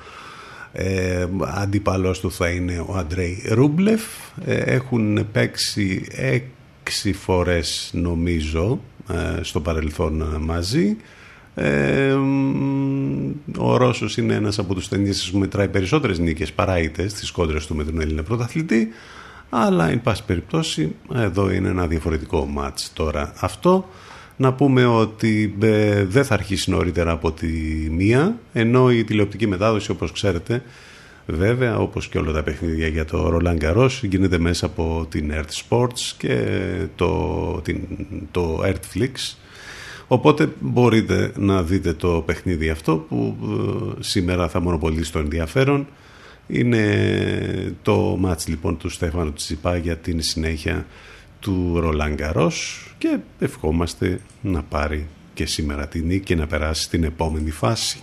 [0.75, 4.01] Ε, αντίπαλός του θα είναι ο Αντρέι Ρούμπλεφ.
[4.45, 8.79] Ε, έχουν παίξει έξι φορές νομίζω
[9.11, 10.97] ε, στο παρελθόν μαζί.
[11.55, 12.17] Ε,
[13.57, 17.65] ο Ρώσος είναι ένας από τους ταινίσεις που μετράει περισσότερες νίκες παρά ήττες στις κόντρες
[17.65, 18.87] του με τον Έλληνα πρωταθλητή
[19.49, 23.89] αλλά εν πάση περιπτώσει εδώ είναι ένα διαφορετικό μάτς τώρα αυτό
[24.37, 27.47] Να πούμε ότι ε, δεν θα αρχίσει νωρίτερα από τη
[27.89, 30.63] μία, ενώ η τηλεοπτική μετάδοση όπως ξέρετε
[31.25, 35.67] βέβαια όπως και όλα τα παιχνίδια για το Roland Garros γίνεται μέσα από την Earth
[35.69, 36.47] Sports και
[36.95, 37.77] το, την,
[38.31, 39.35] το Earthflix
[40.07, 45.87] οπότε μπορείτε να δείτε το παιχνίδι αυτό που ε, σήμερα θα μονοπολίσει το ενδιαφέρον.
[46.47, 50.85] Είναι το μάτς λοιπόν του Στέφανου Τσιπά για την συνέχεια
[51.43, 57.03] του Ρολάν Γκαρός και ευχόμαστε να πάρει και σήμερα την νίκη και να περάσει στην
[57.03, 57.99] επόμενη φάση.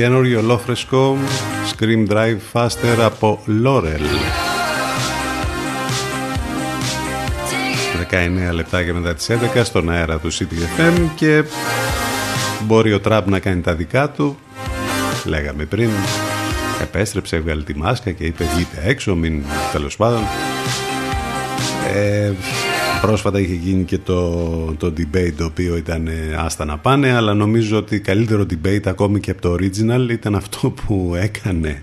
[0.00, 1.16] Ολοκένουργιο ολόφρεσκο
[1.70, 4.04] Scream Drive Faster από Laurel.
[8.50, 11.44] 19 λεπτάκια μετά τις 11 στον αέρα του CTFM και
[12.66, 14.38] μπορεί ο Τραμπ να κάνει τα δικά του.
[15.24, 15.90] Λέγαμε πριν
[16.82, 19.42] επέστρεψε, έβγαλε τη μάσκα και είπε βγείτε έξω, μην
[19.72, 20.22] τέλος πάντων.
[21.94, 22.32] Ε,
[23.00, 24.30] πρόσφατα είχε γίνει και το,
[24.78, 29.20] το debate το οποίο ήταν ε, άστα να πάνε αλλά νομίζω ότι καλύτερο debate ακόμη
[29.20, 31.82] και από το original ήταν αυτό που έκανε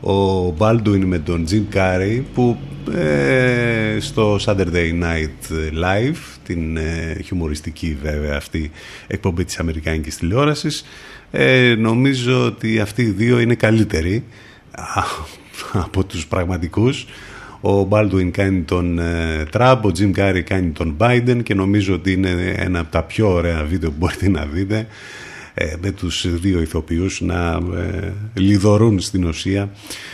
[0.00, 2.56] ο Baldwin με τον Jim Carrey που
[2.94, 5.52] ε, στο Saturday Night
[5.84, 8.70] Live την ε, χιουμοριστική βέβαια αυτή
[9.06, 10.84] εκπομπή της Αμερικάνικης τηλεόρασης
[11.30, 14.24] ε, νομίζω ότι αυτοί οι δύο είναι καλύτεροι
[14.70, 15.02] α,
[15.86, 17.06] από τους πραγματικούς
[17.60, 22.12] ο Baldwin κάνει τον ε, Τραμπ, ο Jim Carrey κάνει τον Biden και νομίζω ότι
[22.12, 24.86] είναι ένα από τα πιο ωραία βίντεο που μπορείτε να δείτε
[25.54, 29.70] ε, με τους δύο ηθοποιούς να ε, λιδωρούν στην ουσία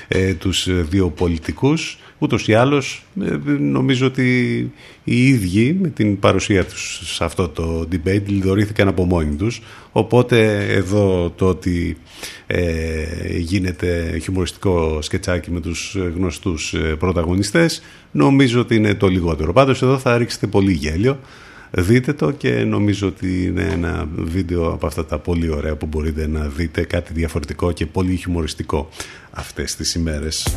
[0.09, 4.59] ε, τους δύο πολιτικούς ούτως ή άλλως ε, νομίζω ότι
[5.05, 9.63] οι ίδιοι με την παρουσία τους σε αυτό το debate λιδωρήθηκαν από μόνοι τους.
[9.93, 11.97] Οπότε εδώ το ότι
[12.47, 19.53] ε, γίνεται χιουμοριστικό σκετσάκι με τους γνωστούς ε, πρωταγωνιστές νομίζω ότι είναι το λιγότερο.
[19.53, 21.19] Πάντως εδώ θα ρίξετε πολύ γέλιο.
[21.71, 26.27] Δείτε το και νομίζω ότι είναι ένα βίντεο από αυτά τα πολύ ωραία που μπορείτε
[26.27, 28.89] να δείτε κάτι διαφορετικό και πολύ χιουμοριστικό
[29.31, 30.57] αυτές τις ημέρες.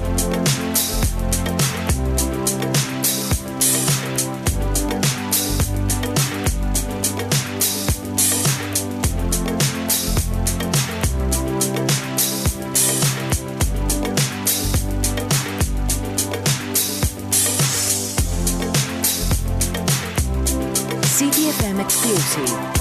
[22.10, 22.79] Music.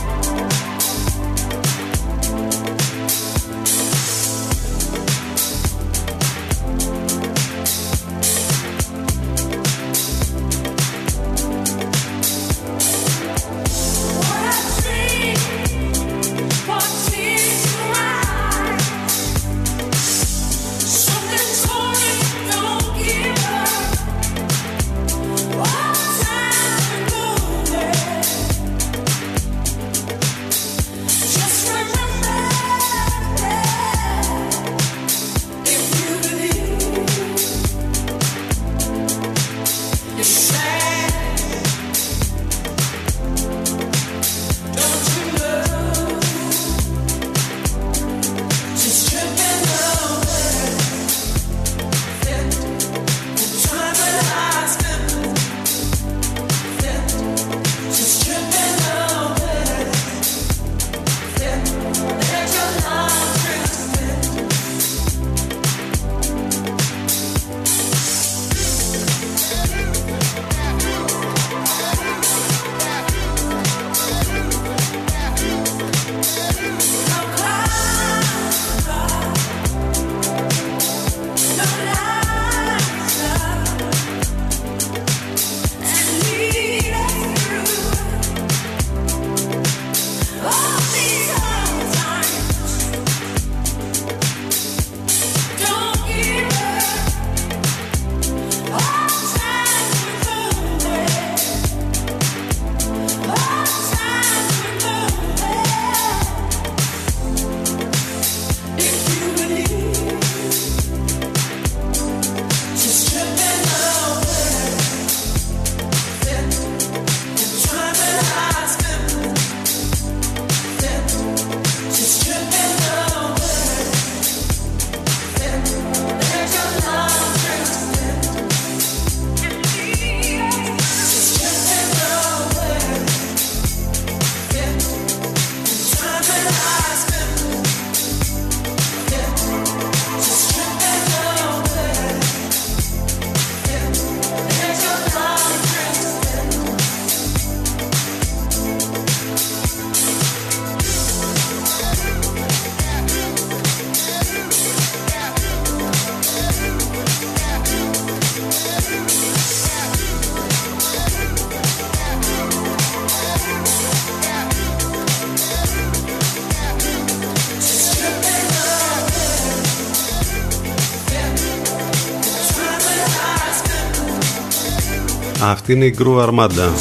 [175.51, 176.73] Αυτή είναι η Γκρου Αρμάντα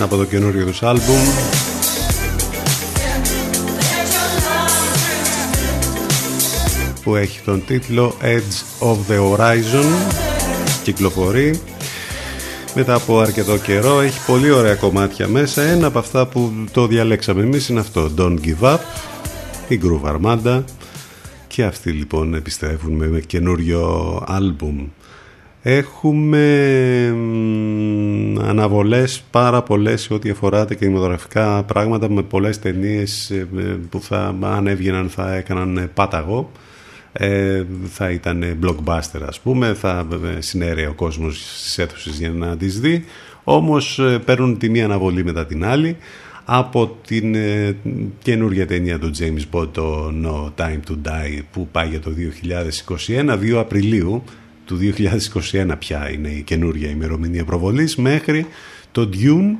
[0.00, 1.20] από το καινούριο τους άλμπουμ.
[7.02, 9.84] Που έχει τον τίτλο Edge of the Horizon.
[10.82, 11.60] Κυκλοφορεί.
[12.74, 15.62] Μετά από αρκετό καιρό έχει πολύ ωραία κομμάτια μέσα.
[15.62, 18.78] Ένα από αυτά που το διαλέξαμε εμείς είναι αυτό Don't Give Up
[19.68, 20.62] η Groove Armada.
[21.46, 24.86] Και αυτοί λοιπόν επιστρέφουν με καινούριο άλμπουμ
[25.64, 33.46] Έχουμε μ, αναβολές πάρα πολλές σε ό,τι αφορά τα κινηματογραφικά πράγματα με πολλές ταινίες ε,
[33.50, 36.50] με- που θα, αν έβγαιναν θα έκαναν ε, πάταγο.
[37.12, 39.74] Ε, θα ήταν blockbuster ας πούμε.
[39.74, 40.06] Θα
[40.36, 43.04] ε, συνέρεε ο κόσμος στις αίθουσες για να τις δει.
[43.44, 45.96] Όμως ε, παίρνουν τη μία αναβολή μετά την άλλη.
[46.44, 47.76] Από την ε,
[48.22, 52.10] καινούργια ταινία του James Bond το No Time to Die που πάει για το
[53.06, 54.22] 2021 2 Απριλίου
[54.64, 54.78] του
[55.52, 58.46] 2021 πια είναι η καινούργια ημερομηνία προβολής μέχρι
[58.92, 59.56] το Dune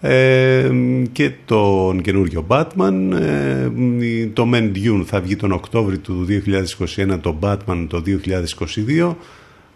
[0.00, 0.70] ε,
[1.12, 3.70] και τον καινούριο Batman ε,
[4.32, 6.26] το Men Dune θα βγει τον Οκτώβριο του
[6.96, 8.02] 2021 το Batman το
[8.86, 9.14] 2022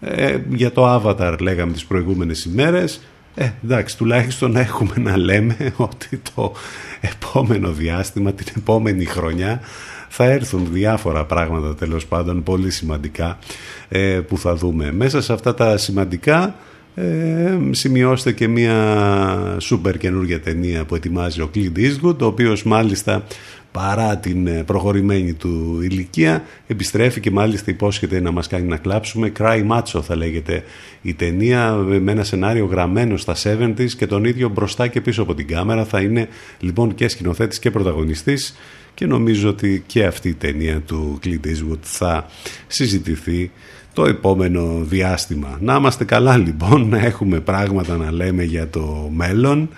[0.01, 3.01] ε, για το Avatar λέγαμε τις προηγούμενες ημέρες.
[3.35, 6.53] Ε, εντάξει τουλάχιστον έχουμε να λέμε ότι το
[7.01, 9.61] επόμενο διάστημα την επόμενη χρονιά
[10.09, 13.39] θα έρθουν διάφορα πράγματα τέλος πάντων πολύ σημαντικά.
[13.80, 13.80] ε,
[14.29, 14.93] που θα δούμε.
[14.93, 16.55] Μέσα σε αυτά τα σημαντικά
[16.95, 23.25] ε, σημειώστε και μια σούπερ καινούργια ταινία που ετοιμάζει ο Clint Eastwood ο οποίος μάλιστα
[23.73, 29.33] παρά την ε, προχωρημένη του ηλικία επιστρέφει και μάλιστα υπόσχεται να μας κάνει να κλάψουμε.
[29.39, 30.65] Cry Macho θα λέγεται
[31.03, 35.35] η ταινία με ένα σενάριο γραμμένο στα 70s και τον ίδιο μπροστά και πίσω από
[35.35, 35.85] την κάμερα.
[35.85, 36.29] Θα είναι
[36.61, 38.57] λοιπόν και σκηνοθέτης και πρωταγωνιστής
[38.95, 42.27] και νομίζω ότι και αυτή η ταινία του Clint Eastwood θα
[42.67, 43.51] συζητηθεί
[43.93, 45.59] το επόμενο διάστημα.
[45.61, 49.69] Να είμαστε καλά λοιπόν, να έχουμε πράγματα να λέμε για το μέλλον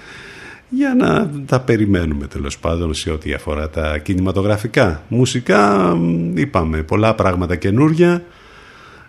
[0.75, 5.03] για να τα περιμένουμε τέλος πάντων σε ό,τι αφορά τα κινηματογραφικά.
[5.09, 5.93] Μουσικά
[6.35, 8.23] είπαμε πολλά πράγματα καινούρια.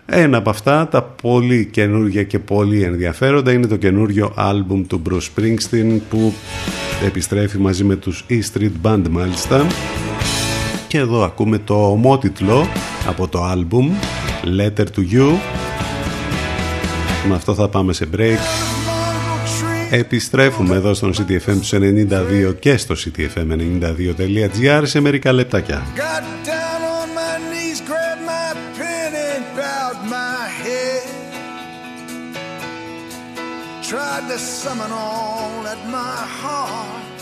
[0.06, 5.40] Ένα από αυτά τα πολύ καινούργια και πολύ ενδιαφέροντα είναι το καινούριο άλμπουμ του Bruce
[5.40, 6.32] Springsteen που
[7.06, 9.66] επιστρέφει μαζί με τους E Street Band μάλιστα
[10.88, 12.66] και εδώ ακούμε το ομότιτλο
[13.08, 13.90] από το άλμπουμ
[14.44, 15.38] Letter to You
[17.28, 18.38] με αυτό θα πάμε σε break
[19.90, 21.58] Επιστρέφουμε εδώ στον CTFM
[22.50, 25.82] 92 και στο ctfm92.gr σε μερικά λεπτάκια.
[33.90, 37.18] Tried to summon all that my heart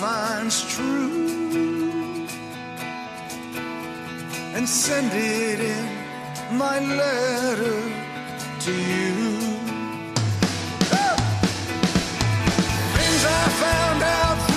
[0.00, 2.26] finds true
[4.54, 5.99] and send it in
[6.52, 7.80] my letter
[8.60, 9.30] to you.
[12.94, 14.49] Things I found out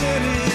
[0.00, 0.49] city.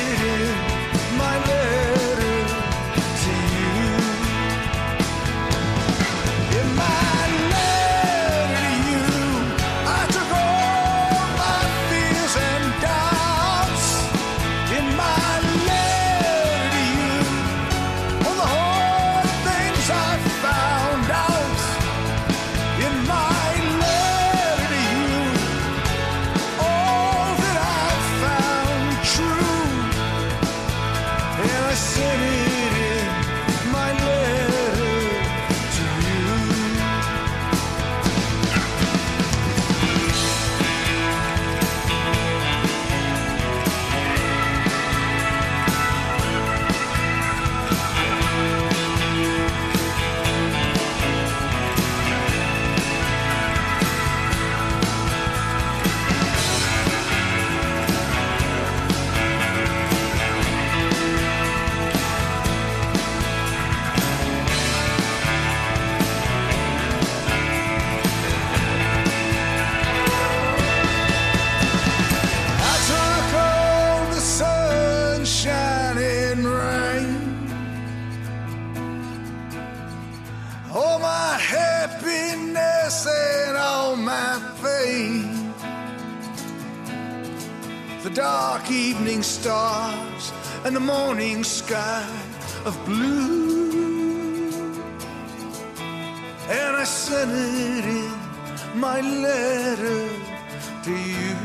[91.66, 92.06] Sky
[92.64, 93.72] of blue,
[96.48, 100.02] and I sent it in my letter
[100.86, 101.36] to you.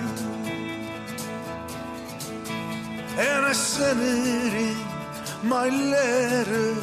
[3.29, 6.75] And I sent it in my letter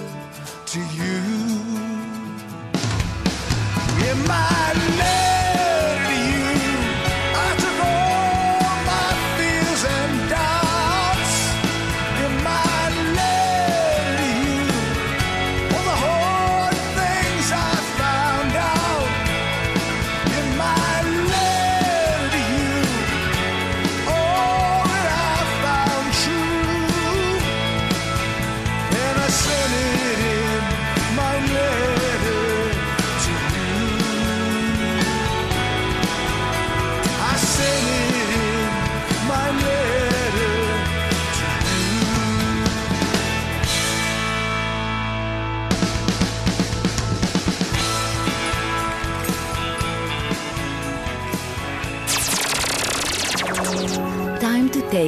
[0.71, 1.46] to you.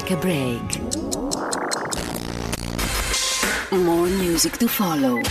[0.09, 0.81] take a break.
[3.71, 5.21] More music to follow.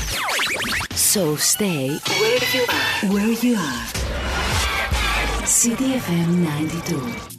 [0.92, 3.12] So stay where you are.
[3.12, 3.86] Where you are.
[5.44, 7.37] CDFM 92.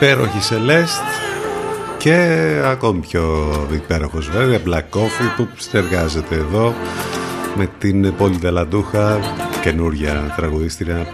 [0.00, 1.00] Υπέροχη Σελέστ
[1.98, 2.16] και
[2.64, 6.74] ακόμη πιο υπέροχος βέβαια Black Coffee που συνεργάζεται εδώ
[7.56, 9.20] με την Πόλη Ταλαντούχα
[9.62, 11.06] καινούρια τραγουδίστρια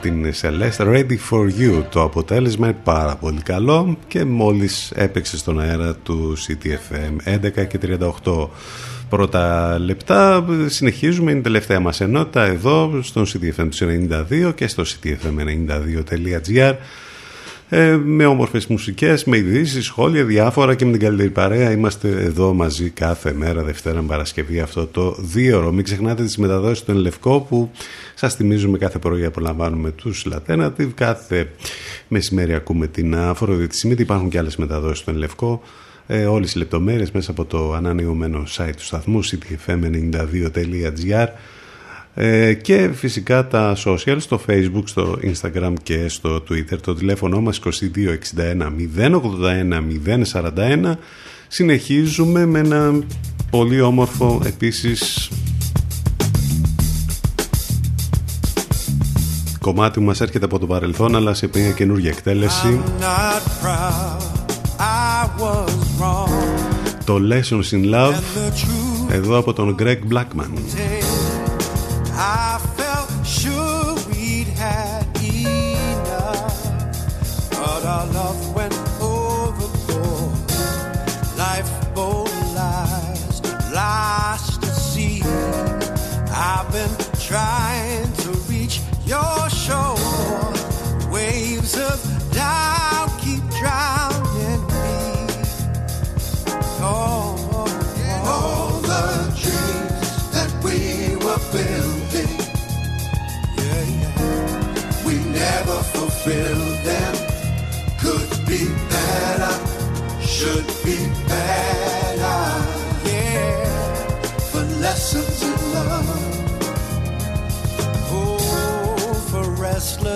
[0.00, 5.60] την Celeste Ready for You το αποτέλεσμα είναι πάρα πολύ καλό και μόλις έπαιξε στον
[5.60, 7.78] αέρα του CTFM 11 και
[8.24, 8.48] 38
[9.08, 13.68] πρώτα λεπτά συνεχίζουμε είναι η τελευταία μας ενότητα εδώ στον CTFM
[14.48, 16.74] 92 και στο ctfm92.gr
[17.68, 21.70] ε, με όμορφες μουσικές, με ειδήσεις, σχόλια, διάφορα και με την καλύτερη παρέα.
[21.70, 25.72] Είμαστε εδώ μαζί κάθε μέρα, Δευτέρα με Παρασκευή, αυτό το δύο ώρο.
[25.72, 27.70] Μην ξεχνάτε τις μεταδόσεις του Ενλευκό που
[28.14, 30.88] σας θυμίζουμε κάθε πρωί απολαμβάνουμε τους Latenative.
[30.94, 31.48] Κάθε
[32.08, 34.02] μεσημέρι ακούμε την Αφροδίτη Σιμίτη.
[34.02, 35.62] Υπάρχουν και άλλες μεταδόσεις του Ενλευκό
[36.06, 41.26] ε, όλες οι λεπτομέρειες μέσα από το ανανεωμένο site του σταθμού ctfm92.gr
[42.18, 46.78] ε, και φυσικά τα social στο facebook, στο instagram και στο twitter.
[46.80, 47.70] Το τηλέφωνο μας 2261
[48.96, 49.82] 081
[50.32, 50.94] 041
[51.48, 52.98] συνεχίζουμε με ένα
[53.50, 55.30] πολύ όμορφο επίσης
[59.60, 62.80] κομμάτι που μας έρχεται από το παρελθόν αλλά σε μια καινούργια εκτέλεση.
[63.00, 64.20] Not proud,
[64.78, 66.66] I was wrong.
[67.04, 70.50] το Lessons in Love And the truth εδώ από τον Greg Blackman
[72.18, 72.55] I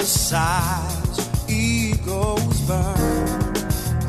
[0.01, 3.57] restless sighs, egos burn,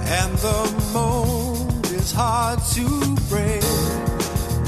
[0.07, 3.61] and the mold is hard to break.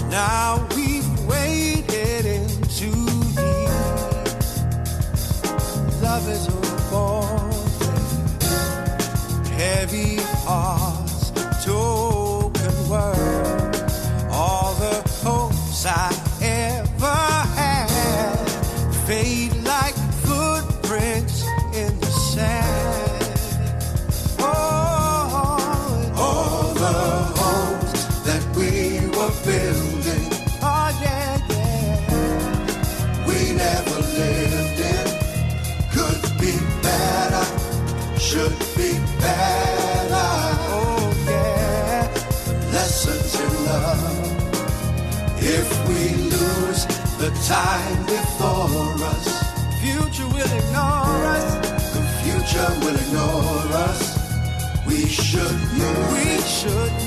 [0.10, 2.92] Now we've waded into
[3.36, 3.70] deep.
[6.02, 7.52] Love is a ball,
[9.58, 11.03] heavy hearts,
[47.48, 49.28] time before us,
[49.82, 51.46] future will ignore us.
[51.94, 54.02] The future will ignore us.
[54.88, 55.60] We should
[56.14, 57.03] we should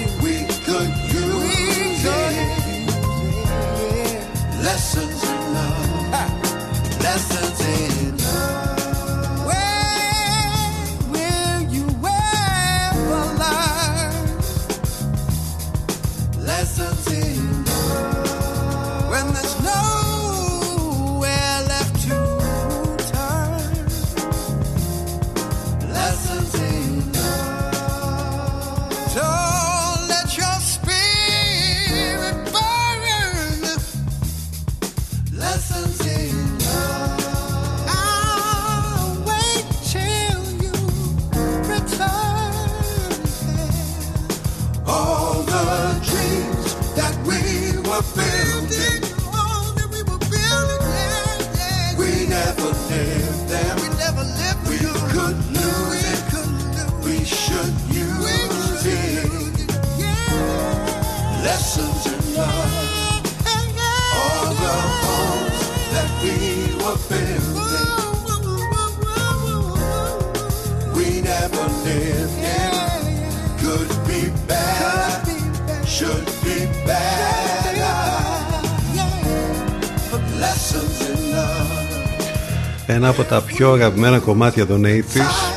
[83.07, 85.57] ένα από τα πιο αγαπημένα κομμάτια των 80s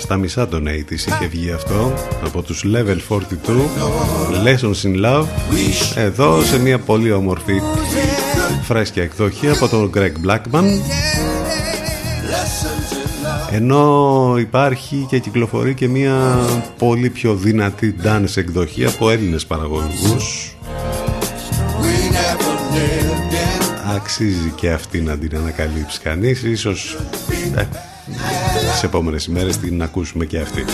[0.00, 1.92] στα μισά των 80s είχε βγει αυτό
[2.24, 3.16] από τους Level 42
[4.44, 5.24] Lessons in Love.
[5.94, 7.60] Εδώ σε μια πολύ όμορφη
[8.62, 10.64] φρέσκια εκδοχή από τον Greg Blackman.
[13.50, 16.38] Ενώ υπάρχει και κυκλοφορεί και μια
[16.78, 20.41] πολύ πιο δυνατή dance εκδοχή από Έλληνες παραγωγούς
[24.12, 26.98] αξίζει και αυτή να την ανακαλύψει κανείς ίσως
[27.56, 27.68] ε,
[28.72, 30.64] τις επόμενες ημέρες την ακούσουμε και αυτή.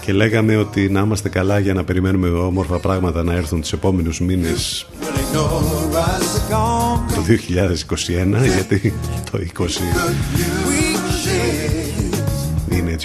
[0.00, 4.20] Και λέγαμε ότι να είμαστε καλά για να περιμένουμε όμορφα πράγματα να έρθουν τους επόμενους
[4.20, 4.86] μήνες.
[7.14, 8.94] Το 2021 γιατί
[9.30, 10.79] το 20 είναι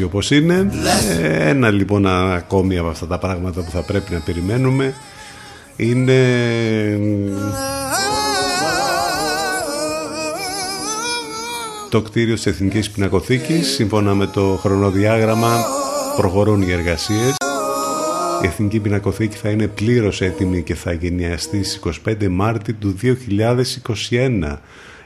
[0.04, 0.72] έτσι είναι.
[1.22, 4.94] Ε, ένα λοιπόν ακόμη από αυτά τα πράγματα που θα πρέπει να περιμένουμε
[5.76, 6.20] είναι
[11.90, 13.74] το κτίριο της Εθνικής Πινακοθήκης.
[13.74, 15.66] Σύμφωνα με το χρονοδιάγραμμα
[16.18, 17.36] προχωρούν οι εργασίες.
[18.42, 24.58] Η Εθνική Πινακοθήκη θα είναι πλήρως έτοιμη και θα γενιαστεί στις 25 Μάρτη του 2021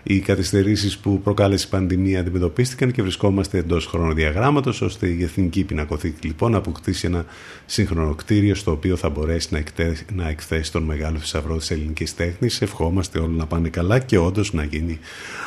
[0.04, 6.28] οι καθυστερήσεις που προκάλεσε η πανδημία αντιμετωπίστηκαν και βρισκόμαστε εντός χρονοδιαγράμματος ώστε η Εθνική Πινακοθήκη
[6.28, 7.26] λοιπόν να αποκτήσει ένα
[7.66, 9.66] σύγχρονο κτίριο στο οποίο θα μπορέσει
[10.14, 12.62] να, εκθέσει τον μεγάλο θησαυρό της ελληνικής τέχνης.
[12.62, 15.00] Ευχόμαστε όλοι να πάνε καλά και όντως να γίνει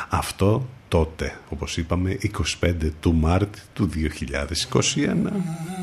[0.09, 2.17] αυτό τότε, όπως είπαμε,
[2.61, 5.82] 25 του Μάρτη του 2021.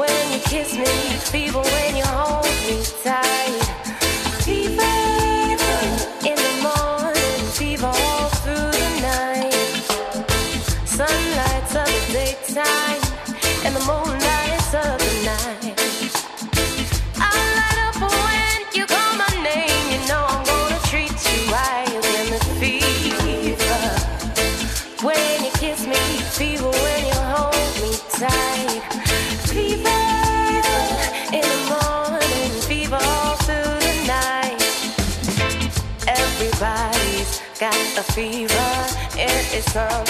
[0.00, 0.86] when you kiss me,
[1.30, 3.69] fever when you hold me tight.
[39.72, 40.09] time.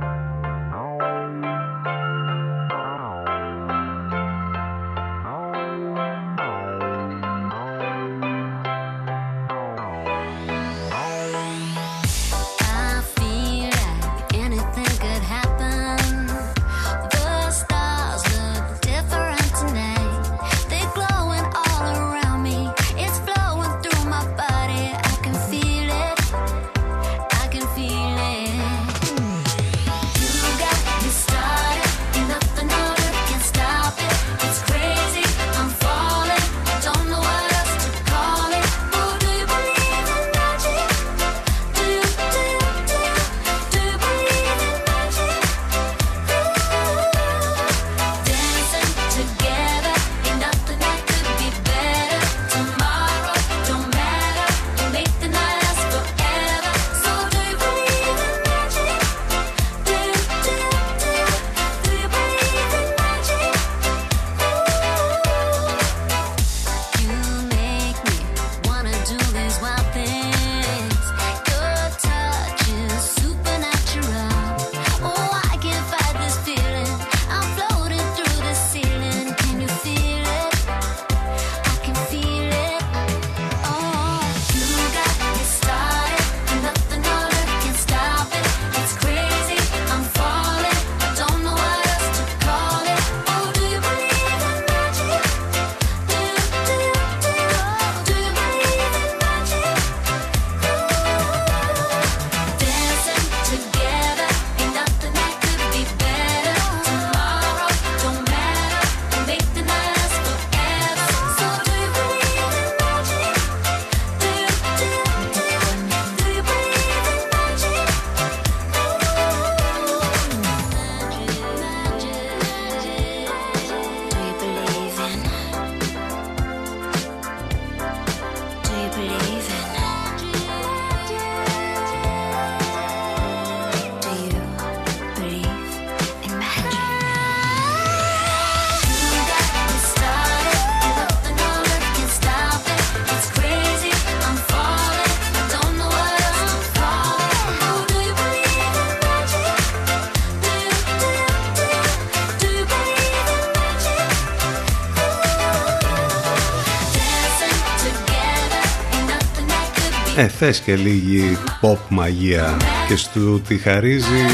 [160.21, 162.57] Ε, θες και λίγη pop μαγεία
[162.87, 164.25] και στου τη χαρίζει.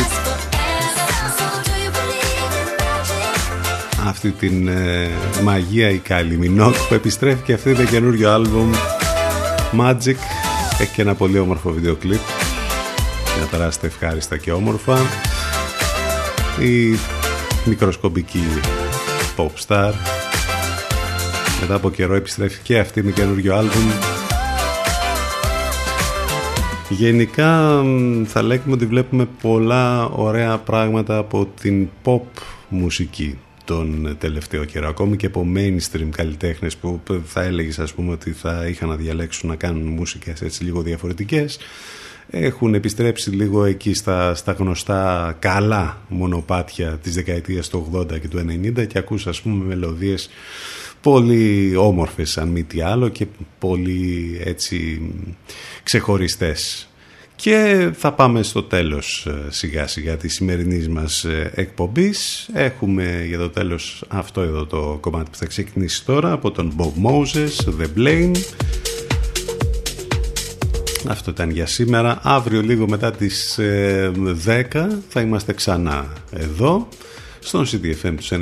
[4.05, 5.09] Αυτή την ε,
[5.43, 8.71] μαγεία η καλή μινόκ που επιστρέφει και αυτή με καινούριο άλμπουμ
[9.79, 10.15] Magic.
[10.79, 12.21] Έχει και ένα πολύ όμορφο βίντεο κλιπ.
[13.33, 14.97] Για να περάσετε ευχάριστα και όμορφα.
[16.59, 16.99] Η
[17.65, 18.43] μικροσκοπική
[19.37, 19.93] pop star.
[21.61, 24.16] Μετά από καιρό επιστρέφει και αυτή με καινούριο άλμπουμ
[26.89, 27.83] Γενικά
[28.25, 32.21] θα λέγουμε ότι βλέπουμε πολλά ωραία πράγματα από την pop
[32.69, 34.87] μουσική τον τελευταίο καιρό.
[34.87, 39.49] Ακόμη και από mainstream καλλιτέχνες που θα έλεγες, ας πούμε ότι θα είχαν να διαλέξουν
[39.49, 41.59] να κάνουν μουσικές έτσι λίγο διαφορετικές
[42.29, 48.45] έχουν επιστρέψει λίγο εκεί στα, στα γνωστά καλά μονοπάτια της δεκαετίας του 80 και του
[48.79, 50.29] 90 και ακούσα ας πούμε μελωδίες
[51.11, 53.27] πολύ όμορφες σαν μη τι άλλο και
[53.59, 55.01] πολύ έτσι
[55.83, 56.89] ξεχωριστές.
[57.35, 62.49] Και θα πάμε στο τέλος ε, σιγά σιγά της σημερινής μας ε, εκπομπής.
[62.53, 67.09] Έχουμε για το τέλος αυτό εδώ το κομμάτι που θα ξεκινήσει τώρα από τον Bob
[67.09, 68.35] Moses, The Blame.
[71.07, 72.19] Αυτό ήταν για σήμερα.
[72.23, 74.11] Αύριο λίγο μετά τις ε,
[74.45, 76.87] 10 θα είμαστε ξανά εδώ
[77.47, 78.37] στον CDFM του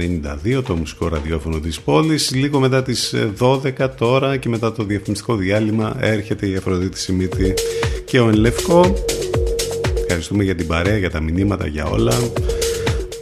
[0.58, 2.32] 92, το μουσικό ραδιόφωνο της πόλης.
[2.36, 7.54] Λίγο μετά τις 12 τώρα και μετά το διαφημιστικό διάλειμμα έρχεται η Αφροδίτη Σιμίτη
[8.06, 8.94] και ο Ενλευκό.
[10.02, 12.14] Ευχαριστούμε για την παρέα, για τα μηνύματα, για όλα.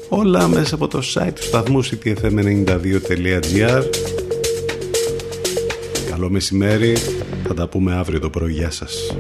[0.10, 3.84] Όλα μέσα από το site του σταθμού ctfm92.gr
[6.10, 6.98] Καλό μεσημέρι,
[7.48, 8.52] θα τα πούμε αύριο το πρωί.
[8.52, 9.16] Γεια σας.